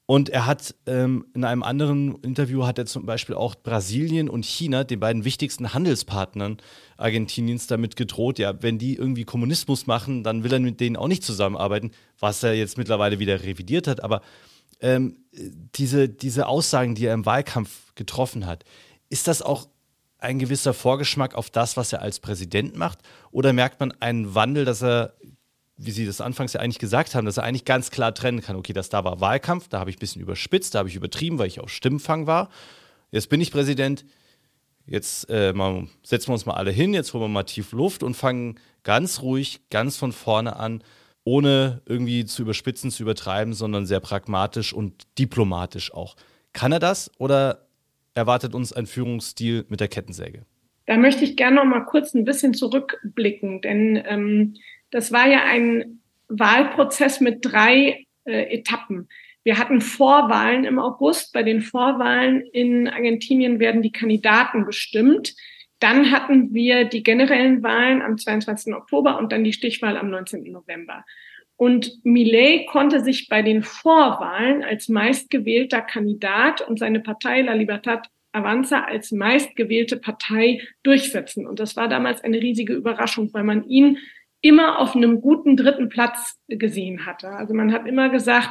[0.07, 4.45] Und er hat ähm, in einem anderen Interview hat er zum Beispiel auch Brasilien und
[4.45, 6.59] China, den beiden wichtigsten Handelspartnern
[6.97, 11.09] Argentiniens, damit gedroht, ja, wenn die irgendwie Kommunismus machen, dann will er mit denen auch
[11.09, 14.03] nicht zusammenarbeiten, was er jetzt mittlerweile wieder revidiert hat.
[14.03, 14.23] Aber
[14.81, 15.19] ähm,
[15.77, 18.65] diese, diese Aussagen, die er im Wahlkampf getroffen hat,
[19.13, 19.69] ist das auch
[20.19, 23.01] ein gewisser Vorgeschmack auf das, was er als Präsident macht?
[23.31, 25.15] Oder merkt man einen Wandel, dass er,
[25.77, 28.57] wie Sie das anfangs ja eigentlich gesagt haben, dass er eigentlich ganz klar trennen kann,
[28.57, 31.39] okay, das da war Wahlkampf, da habe ich ein bisschen überspitzt, da habe ich übertrieben,
[31.39, 32.49] weil ich auf Stimmfang war.
[33.11, 34.07] Jetzt bin ich Präsident,
[34.87, 38.03] jetzt äh, mal, setzen wir uns mal alle hin, jetzt holen wir mal tief Luft
[38.03, 40.83] und fangen ganz ruhig, ganz von vorne an,
[41.25, 46.17] ohne irgendwie zu überspitzen, zu übertreiben, sondern sehr pragmatisch und diplomatisch auch.
[46.55, 47.67] Kann er das oder
[48.15, 50.45] erwartet uns ein Führungsstil mit der Kettensäge?
[50.87, 54.55] Da möchte ich gerne noch mal kurz ein bisschen zurückblicken, denn ähm,
[54.91, 59.09] das war ja ein Wahlprozess mit drei äh, Etappen.
[59.45, 61.33] Wir hatten Vorwahlen im August.
[61.33, 65.35] Bei den Vorwahlen in Argentinien werden die Kandidaten bestimmt.
[65.81, 68.73] Dann hatten wir die generellen Wahlen am 22.
[68.73, 70.45] Oktober und dann die Stichwahl am 19.
[70.45, 71.05] November.
[71.63, 78.09] Und Millet konnte sich bei den Vorwahlen als meistgewählter Kandidat und seine Partei La Libertad
[78.33, 81.47] Avanza als meistgewählte Partei durchsetzen.
[81.47, 83.99] Und das war damals eine riesige Überraschung, weil man ihn
[84.41, 87.29] immer auf einem guten dritten Platz gesehen hatte.
[87.29, 88.51] Also man hat immer gesagt,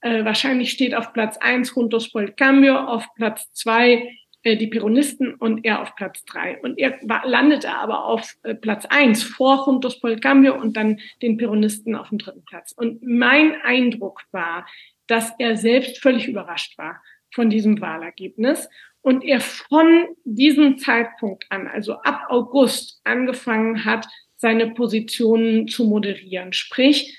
[0.00, 4.08] äh, wahrscheinlich steht auf Platz eins Juntos por el Cambio, auf Platz zwei
[4.42, 6.60] äh, die Peronisten und er auf Platz drei.
[6.60, 11.00] Und er landete aber auf äh, Platz eins vor Juntos por el Cambio und dann
[11.22, 12.72] den Peronisten auf dem dritten Platz.
[12.72, 14.66] Und mein Eindruck war,
[15.06, 17.02] dass er selbst völlig überrascht war
[17.34, 18.68] von diesem Wahlergebnis
[19.00, 26.52] und er von diesem Zeitpunkt an, also ab August, angefangen hat, seine Positionen zu moderieren.
[26.52, 27.16] Sprich,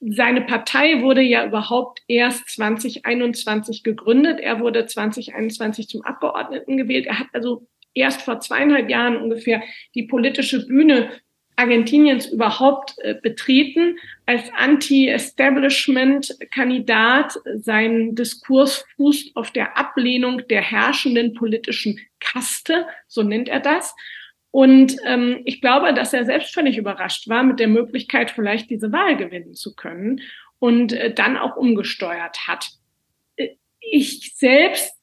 [0.00, 4.38] seine Partei wurde ja überhaupt erst 2021 gegründet.
[4.40, 7.06] Er wurde 2021 zum Abgeordneten gewählt.
[7.06, 9.60] Er hat also erst vor zweieinhalb Jahren ungefähr
[9.94, 11.10] die politische Bühne
[11.56, 17.36] Argentiniens überhaupt äh, betreten als Anti-Establishment-Kandidat.
[17.56, 23.96] Sein Diskurs fußt auf der Ablehnung der herrschenden politischen Kaste, so nennt er das.
[24.50, 28.92] Und ähm, ich glaube, dass er selbst völlig überrascht war mit der Möglichkeit, vielleicht diese
[28.92, 30.22] Wahl gewinnen zu können
[30.58, 32.70] und äh, dann auch umgesteuert hat.
[33.36, 34.94] Äh, ich selbst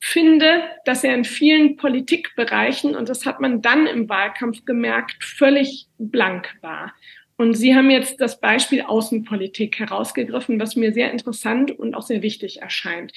[0.00, 5.86] finde, dass er in vielen Politikbereichen, und das hat man dann im Wahlkampf gemerkt, völlig
[5.98, 6.92] blank war.
[7.36, 12.22] Und Sie haben jetzt das Beispiel Außenpolitik herausgegriffen, was mir sehr interessant und auch sehr
[12.22, 13.12] wichtig erscheint.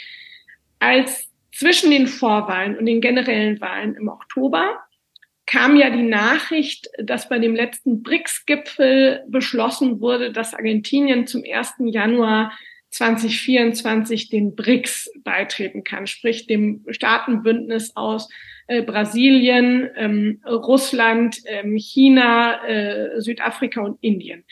[0.80, 4.80] Als zwischen den Vorwahlen und den generellen Wahlen im Oktober
[5.48, 11.76] kam ja die Nachricht, dass bei dem letzten BRICS-Gipfel beschlossen wurde, dass Argentinien zum 1.
[11.86, 12.52] Januar
[12.92, 18.30] 2024 den BRICS beitreten kann, sprich dem Staatenbündnis aus
[18.68, 24.44] äh, Brasilien, ähm, Russland, ähm, China, äh, Südafrika und Indien.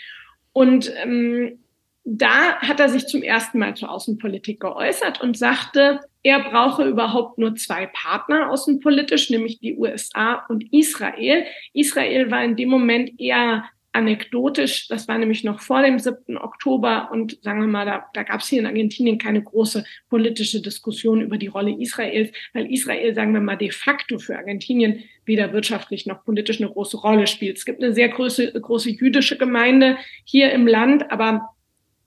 [0.54, 1.60] Und ähm,
[2.06, 7.38] da hat er sich zum ersten Mal zur Außenpolitik geäußert und sagte, er brauche überhaupt
[7.38, 11.46] nur zwei Partner außenpolitisch, nämlich die USA und Israel.
[11.72, 14.88] Israel war in dem Moment eher anekdotisch.
[14.88, 16.36] Das war nämlich noch vor dem 7.
[16.40, 20.64] Oktober und sagen wir mal, da, da gab es hier in Argentinien keine große politische
[20.64, 25.54] Diskussion über die Rolle Israels, weil Israel, sagen wir mal, de facto für Argentinien weder
[25.54, 27.58] wirtschaftlich noch politisch eine große Rolle spielt.
[27.58, 31.50] Es gibt eine sehr große, große jüdische Gemeinde hier im Land, aber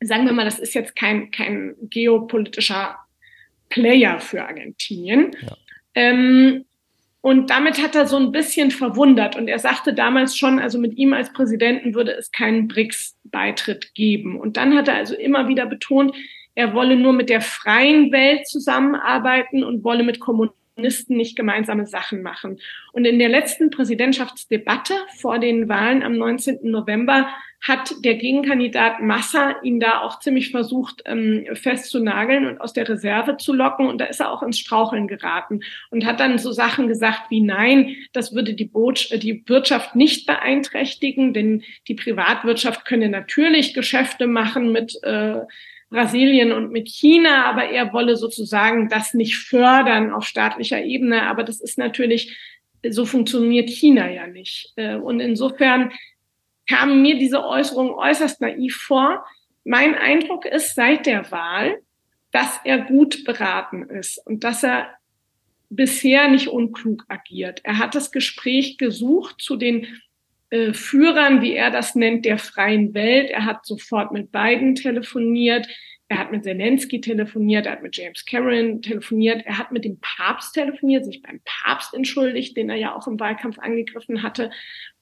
[0.00, 2.98] sagen wir mal, das ist jetzt kein, kein geopolitischer
[3.68, 5.33] Player für Argentinien.
[5.40, 5.57] Ja.
[5.94, 6.64] Ähm,
[7.20, 9.37] und damit hat er so ein bisschen verwundert.
[9.37, 14.38] Und er sagte damals schon, also mit ihm als Präsidenten würde es keinen BRICS-Beitritt geben.
[14.38, 16.14] Und dann hat er also immer wieder betont,
[16.54, 21.87] er wolle nur mit der freien Welt zusammenarbeiten und wolle mit Kommunisten Kommunisten nicht gemeinsame
[21.87, 22.61] Sachen machen.
[22.92, 26.61] Und in der letzten Präsidentschaftsdebatte vor den Wahlen am 19.
[26.62, 27.28] November
[27.60, 33.36] hat der Gegenkandidat Massa ihn da auch ziemlich versucht ähm, festzunageln und aus der Reserve
[33.36, 33.88] zu locken.
[33.88, 37.40] Und da ist er auch ins Straucheln geraten und hat dann so Sachen gesagt wie
[37.40, 44.28] nein, das würde die, Boot die Wirtschaft nicht beeinträchtigen, denn die Privatwirtschaft könne natürlich Geschäfte
[44.28, 45.40] machen mit äh,
[45.90, 51.22] Brasilien und mit China, aber er wolle sozusagen das nicht fördern auf staatlicher Ebene.
[51.22, 52.36] Aber das ist natürlich,
[52.88, 54.72] so funktioniert China ja nicht.
[54.76, 55.90] Äh, und insofern
[56.68, 59.24] kamen mir diese Äußerungen äußerst naiv vor.
[59.64, 61.78] Mein Eindruck ist seit der Wahl,
[62.31, 64.88] dass er gut beraten ist und dass er
[65.70, 67.61] bisher nicht unklug agiert.
[67.64, 69.87] Er hat das Gespräch gesucht zu den
[70.50, 73.31] äh, Führern, wie er das nennt, der freien Welt.
[73.31, 75.66] Er hat sofort mit Biden telefoniert.
[76.10, 79.98] Er hat mit Zelensky telefoniert, er hat mit James Cameron telefoniert, er hat mit dem
[80.00, 84.50] Papst telefoniert, sich beim Papst entschuldigt, den er ja auch im Wahlkampf angegriffen hatte,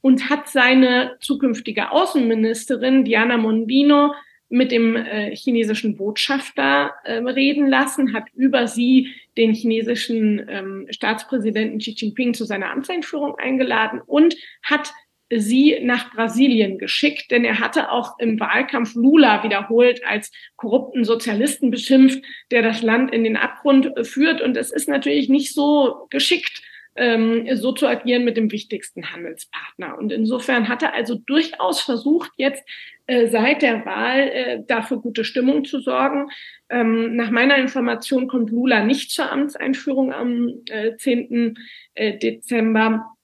[0.00, 4.14] und hat seine zukünftige Außenministerin Diana Mondino
[4.48, 11.78] mit dem äh, chinesischen Botschafter äh, reden lassen, hat über sie den chinesischen ähm, Staatspräsidenten
[11.78, 14.92] Xi Jinping zu seiner Amtseinführung eingeladen und hat
[15.30, 21.70] sie nach Brasilien geschickt, denn er hatte auch im Wahlkampf Lula wiederholt als korrupten Sozialisten
[21.70, 24.40] beschimpft, der das Land in den Abgrund führt.
[24.40, 26.62] Und es ist natürlich nicht so geschickt,
[26.96, 29.98] ähm, so zu agieren mit dem wichtigsten Handelspartner.
[29.98, 32.64] Und insofern hat er also durchaus versucht, jetzt
[33.06, 36.30] äh, seit der Wahl äh, dafür gute Stimmung zu sorgen.
[36.70, 41.58] Ähm, nach meiner Information kommt Lula nicht zur Amtseinführung am äh, 10.
[41.94, 43.15] Äh, Dezember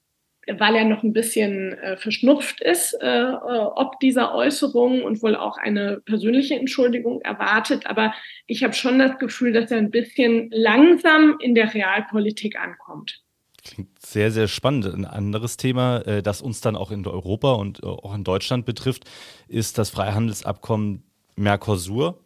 [0.49, 5.37] weil er noch ein bisschen äh, verschnupft ist, äh, äh, ob dieser Äußerung und wohl
[5.37, 7.87] auch eine persönliche Entschuldigung erwartet.
[7.87, 8.13] Aber
[8.47, 13.21] ich habe schon das Gefühl, dass er ein bisschen langsam in der Realpolitik ankommt.
[13.65, 14.87] Klingt sehr, sehr spannend.
[14.87, 18.67] Ein anderes Thema, äh, das uns dann auch in Europa und äh, auch in Deutschland
[18.67, 19.05] betrifft,
[19.47, 21.05] ist das Freihandelsabkommen
[21.37, 22.19] Mercosur,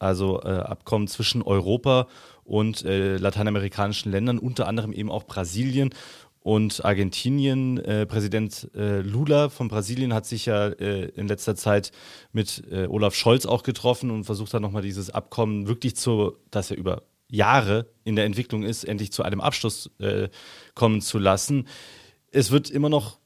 [0.00, 2.06] also Abkommen zwischen Europa
[2.44, 5.90] und lateinamerikanischen Ländern, unter anderem eben auch Brasilien
[6.40, 7.78] und Argentinien.
[7.78, 11.92] Äh, Präsident äh, Lula von Brasilien hat sich ja äh, in letzter Zeit
[12.32, 16.70] mit äh, Olaf Scholz auch getroffen und versucht dann nochmal dieses Abkommen wirklich zu, dass
[16.70, 20.28] er über Jahre in der Entwicklung ist, endlich zu einem Abschluss äh,
[20.74, 21.68] kommen zu lassen.
[22.30, 23.18] Es wird immer noch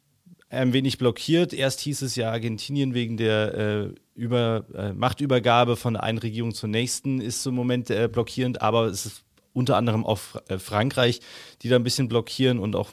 [0.49, 1.53] ein wenig blockiert.
[1.55, 6.69] Erst hieß es ja, Argentinien wegen der äh, über, Machtübergabe von der einen Regierung zur
[6.69, 10.21] nächsten ist im Moment blockierend, aber es ist unter anderem auch
[10.59, 11.21] Frankreich,
[11.63, 12.93] die da ein bisschen blockieren und auch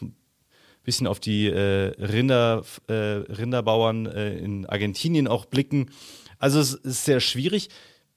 [0.90, 5.92] bisschen auf die äh, Rinder, äh, Rinderbauern äh, in Argentinien auch blicken.
[6.40, 7.70] Also es ist sehr schwierig.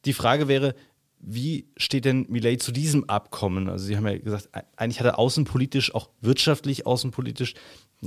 [0.05, 0.75] Die Frage wäre,
[1.19, 3.69] wie steht denn Millet zu diesem Abkommen?
[3.69, 7.55] Also Sie haben ja gesagt, eigentlich hat er außenpolitisch, auch wirtschaftlich außenpolitisch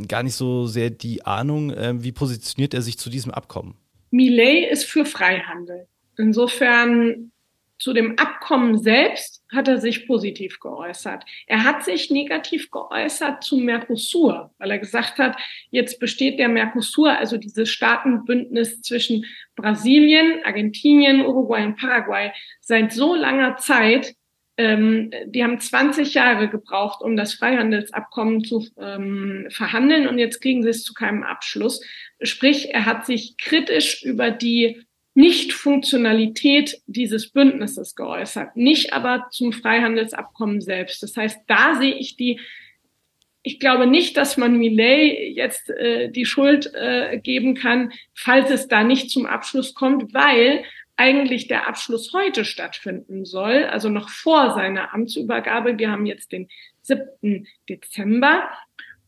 [0.08, 1.72] gar nicht so sehr die Ahnung.
[1.76, 3.76] Ähm, wie positioniert er sich zu diesem Abkommen?
[4.12, 5.88] Millet ist für Freihandel.
[6.18, 7.32] Insofern
[7.78, 11.26] zu dem Abkommen selbst hat er sich positiv geäußert.
[11.46, 15.38] Er hat sich negativ geäußert zu Mercosur, weil er gesagt hat,
[15.72, 23.14] jetzt besteht der Mercosur, also dieses Staatenbündnis zwischen Brasilien, Argentinien, Uruguay und Paraguay, seit so
[23.14, 24.16] langer Zeit.
[24.58, 30.64] Ähm, die haben 20 Jahre gebraucht, um das Freihandelsabkommen zu ähm, verhandeln und jetzt kriegen
[30.64, 31.86] sie es zu keinem Abschluss.
[32.22, 40.62] Sprich, er hat sich kritisch über die nicht-Funktionalität dieses Bündnisses geäußert, nicht aber zum Freihandelsabkommen
[40.62, 41.02] selbst.
[41.02, 42.40] Das heißt, da sehe ich die,
[43.42, 48.68] ich glaube nicht, dass man Millet jetzt äh, die Schuld äh, geben kann, falls es
[48.68, 50.64] da nicht zum Abschluss kommt, weil
[50.98, 55.78] eigentlich der Abschluss heute stattfinden soll, also noch vor seiner Amtsübergabe.
[55.78, 56.50] Wir haben jetzt den
[56.82, 57.48] 7.
[57.70, 58.50] Dezember.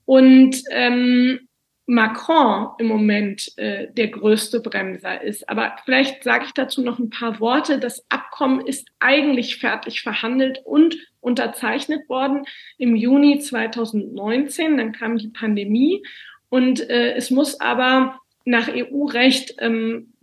[0.05, 1.46] Und ähm,
[1.89, 5.47] Macron im Moment äh, der größte Bremser ist.
[5.49, 7.79] Aber vielleicht sage ich dazu noch ein paar Worte.
[7.79, 12.43] Das Abkommen ist eigentlich fertig verhandelt und unterzeichnet worden
[12.77, 14.77] im Juni 2019.
[14.77, 16.03] Dann kam die Pandemie
[16.49, 20.13] und äh, es muss aber nach EU-Recht ähm,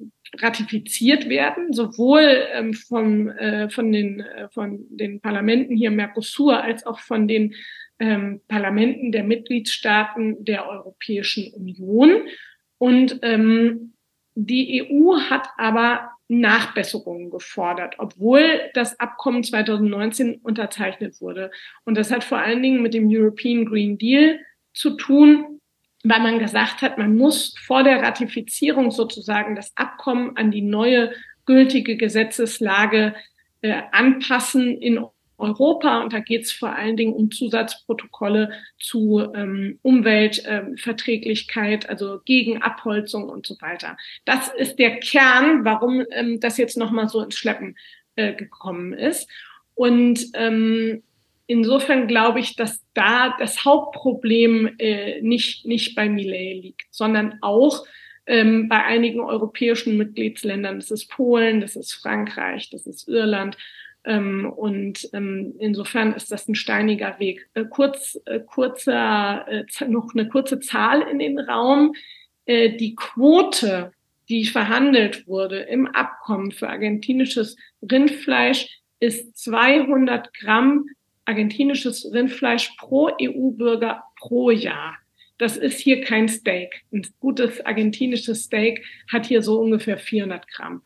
[0.40, 6.84] ratifiziert werden, sowohl ähm, vom, äh, von, den, äh, von den Parlamenten hier Mercosur als
[6.86, 7.54] auch von den
[8.04, 12.28] ähm, Parlamenten der Mitgliedstaaten der Europäischen Union.
[12.76, 13.94] Und ähm,
[14.34, 21.50] die EU hat aber Nachbesserungen gefordert, obwohl das Abkommen 2019 unterzeichnet wurde.
[21.84, 24.38] Und das hat vor allen Dingen mit dem European Green Deal
[24.74, 25.60] zu tun,
[26.02, 31.12] weil man gesagt hat, man muss vor der Ratifizierung sozusagen das Abkommen an die neue
[31.46, 33.14] gültige Gesetzeslage
[33.62, 34.98] äh, anpassen in
[35.38, 42.20] Europa und da geht es vor allen Dingen um Zusatzprotokolle zu ähm, Umweltverträglichkeit, ähm, also
[42.24, 43.96] gegen Abholzung und so weiter.
[44.24, 47.76] Das ist der Kern, warum ähm, das jetzt nochmal so ins Schleppen
[48.16, 49.28] äh, gekommen ist.
[49.74, 51.02] Und ähm,
[51.46, 57.84] insofern glaube ich, dass da das Hauptproblem äh, nicht, nicht bei Millet liegt, sondern auch
[58.26, 60.78] ähm, bei einigen europäischen Mitgliedsländern.
[60.78, 63.56] Das ist Polen, das ist Frankreich, das ist Irland
[64.04, 67.48] ähm, und ähm, insofern ist das ein steiniger Weg.
[67.54, 71.94] Äh, kurz, äh, kurzer, äh, noch eine kurze Zahl in den Raum.
[72.44, 73.92] Äh, die Quote,
[74.28, 77.56] die verhandelt wurde im Abkommen für argentinisches
[77.90, 80.86] Rindfleisch, ist 200 Gramm
[81.26, 84.98] argentinisches Rindfleisch pro EU-Bürger pro Jahr.
[85.38, 86.84] Das ist hier kein Steak.
[86.92, 90.82] Ein gutes argentinisches Steak hat hier so ungefähr 400 Gramm.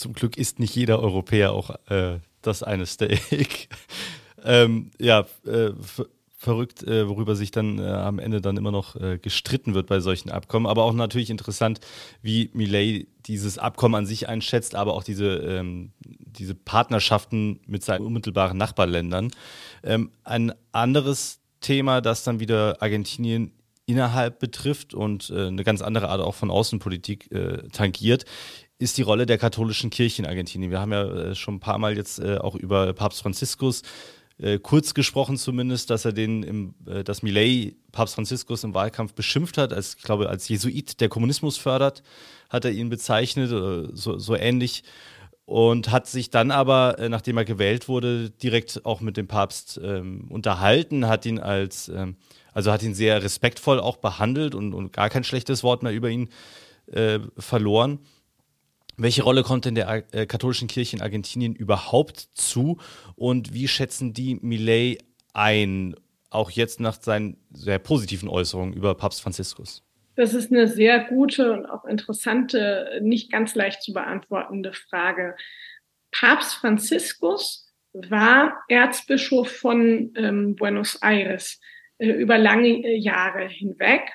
[0.00, 3.68] Zum Glück isst nicht jeder Europäer auch äh, das eine Steak.
[4.44, 5.72] ähm, ja, äh,
[6.40, 10.00] verrückt, äh, worüber sich dann äh, am Ende dann immer noch äh, gestritten wird bei
[10.00, 10.66] solchen Abkommen.
[10.66, 11.80] Aber auch natürlich interessant,
[12.22, 18.06] wie Millet dieses Abkommen an sich einschätzt, aber auch diese, ähm, diese Partnerschaften mit seinen
[18.06, 19.32] unmittelbaren Nachbarländern.
[19.82, 23.52] Ähm, ein anderes Thema, das dann wieder Argentinien
[23.84, 28.24] innerhalb betrifft und äh, eine ganz andere Art auch von Außenpolitik äh, tangiert,
[28.80, 30.70] ist die Rolle der katholischen Kirche in Argentinien.
[30.70, 33.82] Wir haben ja äh, schon ein paar Mal jetzt auch über Papst Franziskus
[34.40, 39.12] äh, kurz gesprochen zumindest, dass er den, im, äh, dass Millet Papst Franziskus im Wahlkampf
[39.12, 42.02] beschimpft hat, als, ich glaube, als Jesuit, der Kommunismus fördert,
[42.48, 44.82] hat er ihn bezeichnet, äh, so, so ähnlich.
[45.44, 49.80] Und hat sich dann aber, äh, nachdem er gewählt wurde, direkt auch mit dem Papst
[49.82, 52.16] ähm, unterhalten, hat ihn als, ähm,
[52.54, 56.08] also hat ihn sehr respektvoll auch behandelt und, und gar kein schlechtes Wort mehr über
[56.08, 56.28] ihn
[56.86, 57.98] äh, verloren.
[59.02, 62.76] Welche Rolle kommt denn der äh, katholischen Kirche in Argentinien überhaupt zu
[63.16, 64.98] und wie schätzen die Millet
[65.32, 65.94] ein,
[66.28, 69.82] auch jetzt nach seinen sehr positiven Äußerungen über Papst Franziskus?
[70.16, 75.34] Das ist eine sehr gute und auch interessante, nicht ganz leicht zu beantwortende Frage.
[76.12, 81.58] Papst Franziskus war Erzbischof von ähm, Buenos Aires
[81.96, 84.12] äh, über lange äh, Jahre hinweg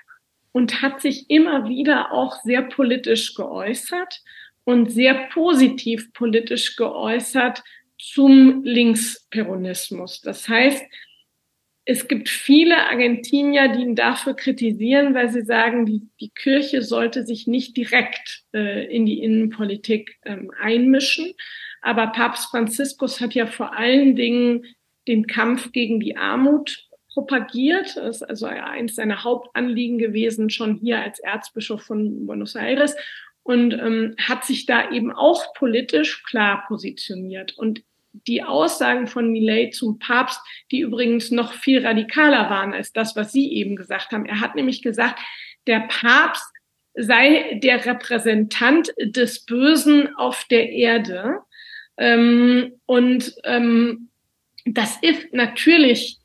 [0.51, 4.21] und hat sich immer wieder auch sehr politisch geäußert
[4.66, 7.63] und sehr positiv politisch geäußert
[7.97, 10.22] zum Linksperonismus.
[10.22, 10.84] Das heißt,
[11.86, 17.26] es gibt viele Argentinier, die ihn dafür kritisieren, weil sie sagen, die, die Kirche sollte
[17.26, 21.34] sich nicht direkt äh, in die Innenpolitik ähm, einmischen.
[21.82, 24.66] Aber Papst Franziskus hat ja vor allen Dingen
[25.07, 27.95] den Kampf gegen die Armut propagiert.
[27.97, 32.95] Das ist also eines seiner Hauptanliegen gewesen, schon hier als Erzbischof von Buenos Aires
[33.45, 37.55] und ähm, hat sich da eben auch politisch klar positioniert.
[37.55, 37.83] Und
[38.25, 40.41] die Aussagen von Millet zum Papst,
[40.71, 44.25] die übrigens noch viel radikaler waren als das, was Sie eben gesagt haben.
[44.25, 45.19] Er hat nämlich gesagt,
[45.67, 46.43] der Papst
[46.95, 51.41] sei der Repräsentant des Bösen auf der Erde.
[51.97, 54.09] Ähm, und ähm,
[54.65, 56.17] das ist natürlich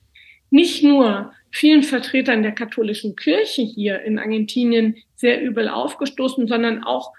[0.48, 7.12] nicht nur vielen Vertretern der katholischen Kirche hier in Argentinien sehr übel aufgestoßen, sondern auch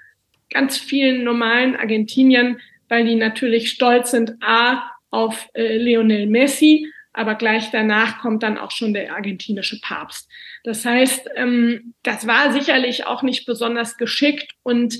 [0.49, 7.35] ganz vielen normalen Argentiniern, weil die natürlich stolz sind, a, auf äh, Lionel Messi, aber
[7.35, 10.29] gleich danach kommt dann auch schon der argentinische Papst.
[10.63, 14.97] Das heißt, ähm, das war sicherlich auch nicht besonders geschickt und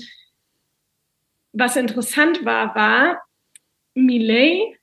[1.52, 3.22] was interessant war, war,
[3.94, 4.78] Millet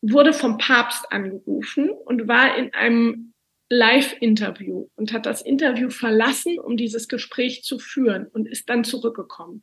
[0.00, 3.34] wurde vom Papst angerufen und war in einem
[3.68, 9.62] Live-Interview und hat das Interview verlassen, um dieses Gespräch zu führen und ist dann zurückgekommen.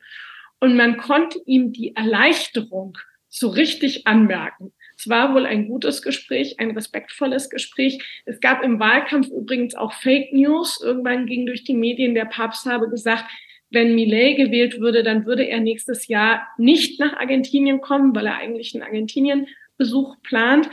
[0.60, 2.98] Und man konnte ihm die Erleichterung
[3.28, 4.72] so richtig anmerken.
[4.96, 8.22] Es war wohl ein gutes Gespräch, ein respektvolles Gespräch.
[8.26, 10.80] Es gab im Wahlkampf übrigens auch Fake News.
[10.82, 13.24] Irgendwann ging durch die Medien, der Papst habe gesagt,
[13.70, 18.36] wenn Millet gewählt würde, dann würde er nächstes Jahr nicht nach Argentinien kommen, weil er
[18.36, 20.70] eigentlich einen Argentinien-Besuch plant.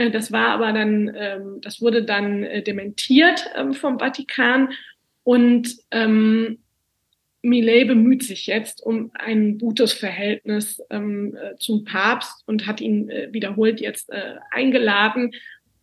[0.00, 4.70] Äh, das war aber dann, ähm, das wurde dann äh, dementiert ähm, vom Vatikan
[5.24, 6.58] und ähm,
[7.42, 13.80] Millet bemüht sich jetzt um ein gutes Verhältnis äh, zum Papst und hat ihn wiederholt
[13.80, 14.12] jetzt
[14.50, 15.32] eingeladen.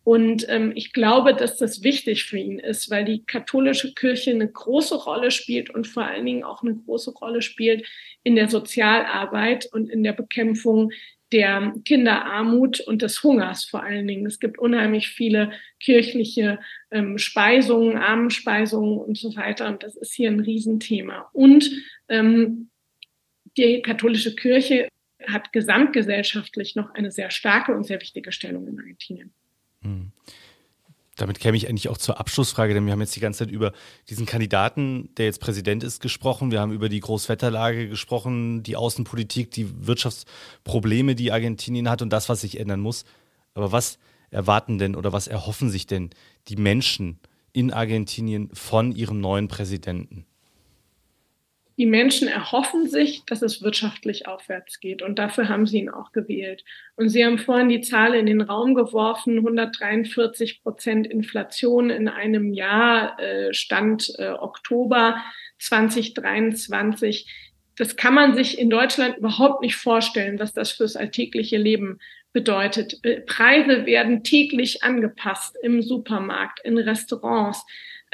[0.04, 0.46] Und
[0.76, 5.32] ich glaube, dass das wichtig für ihn ist, weil die katholische Kirche eine große Rolle
[5.32, 7.88] spielt und vor allen Dingen auch eine große Rolle spielt
[8.22, 10.92] in der Sozialarbeit und in der Bekämpfung
[11.32, 14.26] der Kinderarmut und des Hungers vor allen Dingen.
[14.26, 16.60] Es gibt unheimlich viele kirchliche
[16.92, 19.68] ähm, Speisungen, Armenspeisungen und so weiter.
[19.68, 21.30] Und das ist hier ein Riesenthema.
[21.34, 21.70] Und
[22.08, 22.70] ähm,
[23.58, 24.88] die katholische Kirche
[25.26, 29.34] hat gesamtgesellschaftlich noch eine sehr starke und sehr wichtige Stellung in Argentinien.
[29.82, 30.12] Hm
[31.18, 33.74] damit käme ich eigentlich auch zur Abschlussfrage, denn wir haben jetzt die ganze Zeit über
[34.10, 36.52] diesen Kandidaten, der jetzt Präsident ist, gesprochen.
[36.52, 42.30] Wir haben über die Großwetterlage gesprochen, die Außenpolitik, die Wirtschaftsprobleme, die Argentinien hat und das,
[42.30, 43.04] was sich ändern muss.
[43.56, 43.98] Aber was
[44.30, 46.12] erwarten denn oder was erhoffen sich denn
[46.48, 47.20] die Menschen
[47.52, 50.26] in Argentinien von ihrem neuen Präsidenten?
[51.78, 55.04] Die Menschen erhoffen sich, dass es wirtschaftlich aufwärts geht.
[55.04, 56.64] Und dafür haben sie ihn auch gewählt.
[56.96, 62.52] Und Sie haben vorhin die Zahl in den Raum geworfen, 143 Prozent Inflation in einem
[62.52, 65.18] Jahr, äh, Stand äh, Oktober
[65.60, 67.32] 2023.
[67.78, 72.00] Das kann man sich in Deutschland überhaupt nicht vorstellen, was das fürs alltägliche Leben
[72.34, 73.00] bedeutet.
[73.04, 77.64] Äh, Preise werden täglich angepasst im Supermarkt, in Restaurants.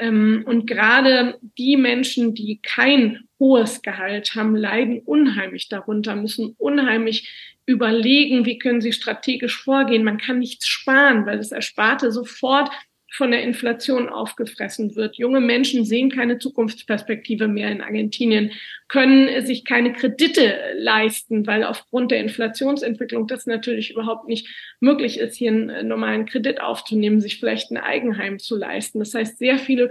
[0.04, 7.30] Ähm, und gerade die Menschen, die kein hohes Gehalt haben, leiden unheimlich darunter, müssen unheimlich
[7.66, 10.04] überlegen, wie können sie strategisch vorgehen.
[10.04, 12.68] Man kann nichts sparen, weil das Ersparte sofort
[13.14, 15.16] von der Inflation aufgefressen wird.
[15.16, 18.50] Junge Menschen sehen keine Zukunftsperspektive mehr in Argentinien,
[18.88, 24.48] können sich keine Kredite leisten, weil aufgrund der Inflationsentwicklung das natürlich überhaupt nicht
[24.80, 28.98] möglich ist, hier einen normalen Kredit aufzunehmen, sich vielleicht ein Eigenheim zu leisten.
[28.98, 29.90] Das heißt, sehr viele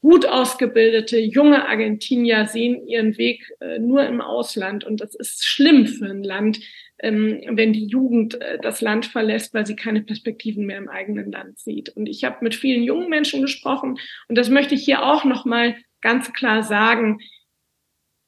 [0.00, 4.84] gut ausgebildete junge Argentinier sehen ihren Weg äh, nur im Ausland.
[4.84, 6.60] Und das ist schlimm für ein Land,
[6.98, 11.32] ähm, wenn die Jugend äh, das Land verlässt, weil sie keine Perspektiven mehr im eigenen
[11.32, 11.90] Land sieht.
[11.90, 15.44] Und ich habe mit vielen jungen Menschen gesprochen und das möchte ich hier auch noch
[15.44, 17.18] mal ganz klar sagen.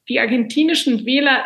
[0.07, 1.45] Die argentinischen Wähler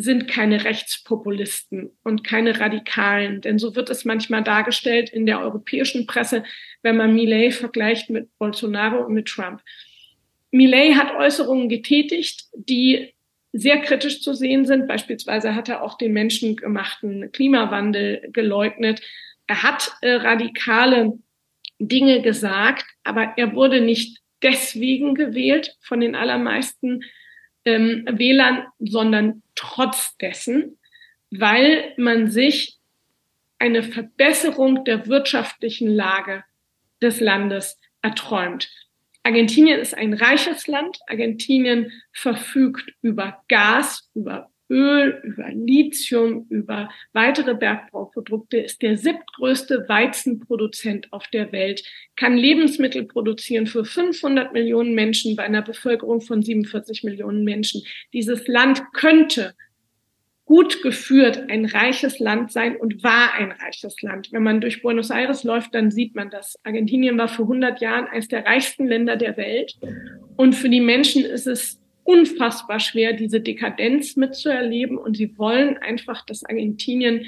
[0.00, 6.06] sind keine Rechtspopulisten und keine Radikalen, denn so wird es manchmal dargestellt in der europäischen
[6.06, 6.44] Presse,
[6.82, 9.60] wenn man Millet vergleicht mit Bolsonaro und mit Trump.
[10.52, 13.12] Millet hat Äußerungen getätigt, die
[13.52, 14.86] sehr kritisch zu sehen sind.
[14.86, 19.00] Beispielsweise hat er auch den menschengemachten Klimawandel geleugnet.
[19.46, 21.18] Er hat äh, radikale
[21.80, 27.02] Dinge gesagt, aber er wurde nicht deswegen gewählt von den allermeisten
[27.64, 30.78] ähm, Wählern, sondern trotz dessen,
[31.30, 32.78] weil man sich
[33.58, 36.44] eine Verbesserung der wirtschaftlichen Lage
[37.02, 38.70] des Landes erträumt.
[39.22, 40.98] Argentinien ist ein reiches Land.
[41.06, 51.12] Argentinien verfügt über Gas, über Öl, über Lithium, über weitere Bergbauprodukte, ist der siebtgrößte Weizenproduzent
[51.12, 51.82] auf der Welt,
[52.16, 57.82] kann Lebensmittel produzieren für 500 Millionen Menschen bei einer Bevölkerung von 47 Millionen Menschen.
[58.12, 59.54] Dieses Land könnte
[60.48, 64.32] gut geführt ein reiches Land sein und war ein reiches Land.
[64.32, 66.56] Wenn man durch Buenos Aires läuft, dann sieht man das.
[66.64, 69.76] Argentinien war vor 100 Jahren eines der reichsten Länder der Welt.
[70.36, 71.78] Und für die Menschen ist es
[72.08, 74.96] unfassbar schwer, diese Dekadenz mitzuerleben.
[74.96, 77.26] Und sie wollen einfach, dass Argentinien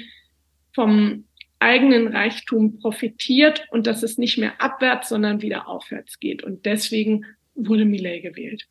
[0.73, 1.25] vom
[1.59, 6.43] eigenen Reichtum profitiert und dass es nicht mehr abwärts, sondern wieder aufwärts geht.
[6.43, 8.67] Und deswegen wurde Millet gewählt.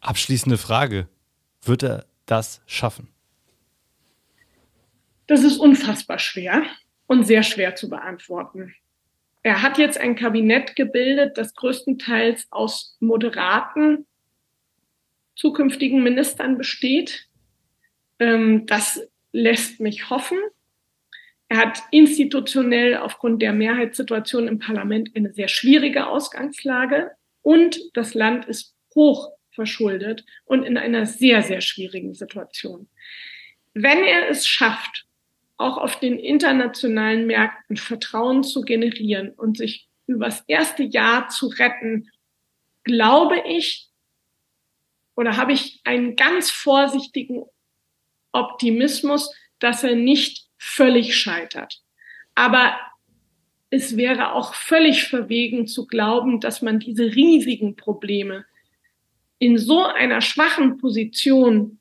[0.00, 1.08] Abschließende Frage.
[1.62, 3.08] Wird er das schaffen?
[5.26, 6.64] Das ist unfassbar schwer
[7.06, 8.74] und sehr schwer zu beantworten.
[9.42, 14.06] Er hat jetzt ein Kabinett gebildet, das größtenteils aus moderaten
[15.34, 17.28] zukünftigen Ministern besteht.
[18.18, 19.00] Ähm, das
[19.32, 20.38] lässt mich hoffen.
[21.48, 27.10] Er hat institutionell aufgrund der Mehrheitssituation im Parlament eine sehr schwierige Ausgangslage
[27.42, 32.88] und das Land ist hoch verschuldet und in einer sehr, sehr schwierigen Situation.
[33.74, 35.06] Wenn er es schafft,
[35.58, 42.08] auch auf den internationalen Märkten Vertrauen zu generieren und sich übers erste Jahr zu retten,
[42.84, 43.91] glaube ich,
[45.14, 47.44] oder habe ich einen ganz vorsichtigen
[48.32, 51.80] Optimismus, dass er nicht völlig scheitert.
[52.34, 52.76] Aber
[53.70, 58.44] es wäre auch völlig verwegen zu glauben, dass man diese riesigen Probleme
[59.38, 61.80] in so einer schwachen Position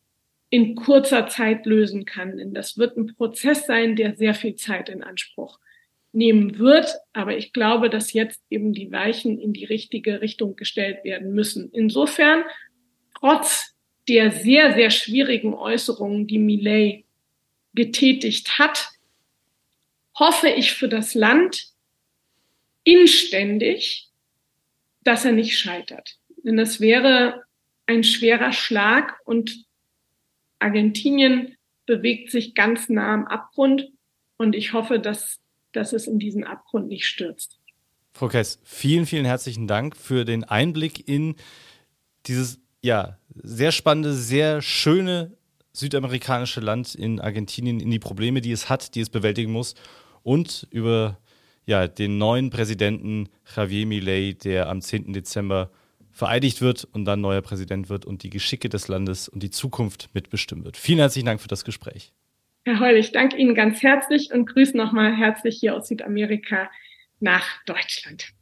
[0.50, 2.38] in kurzer Zeit lösen kann.
[2.38, 5.60] Denn das wird ein Prozess sein, der sehr viel Zeit in Anspruch
[6.12, 6.94] nehmen wird.
[7.14, 11.70] Aber ich glaube, dass jetzt eben die Weichen in die richtige Richtung gestellt werden müssen.
[11.72, 12.44] Insofern
[13.22, 13.74] trotz
[14.08, 17.06] der sehr, sehr schwierigen Äußerungen, die Millet
[17.74, 18.90] getätigt hat,
[20.18, 21.70] hoffe ich für das Land
[22.84, 24.10] inständig,
[25.04, 26.18] dass er nicht scheitert.
[26.44, 27.44] Denn das wäre
[27.86, 29.66] ein schwerer Schlag und
[30.60, 31.56] Argentinien
[31.86, 33.90] bewegt sich ganz nah am Abgrund
[34.38, 35.40] und ich hoffe, dass,
[35.72, 37.60] dass es in diesen Abgrund nicht stürzt.
[38.14, 41.36] Frau Kess, vielen, vielen herzlichen Dank für den Einblick in
[42.28, 45.32] dieses ja, sehr spannende, sehr schöne
[45.74, 49.76] südamerikanische Land in Argentinien, in die Probleme, die es hat, die es bewältigen muss
[50.24, 51.18] und über
[51.66, 55.14] ja, den neuen Präsidenten Javier Milei, der am 10.
[55.14, 55.72] Dezember
[56.10, 60.10] vereidigt wird und dann neuer Präsident wird und die Geschicke des Landes und die Zukunft
[60.14, 60.76] mitbestimmen wird.
[60.76, 62.12] Vielen herzlichen Dank für das Gespräch.
[62.66, 66.70] Herr Heul, ich danke Ihnen ganz herzlich und grüße nochmal herzlich hier aus Südamerika
[67.20, 68.34] nach Deutschland.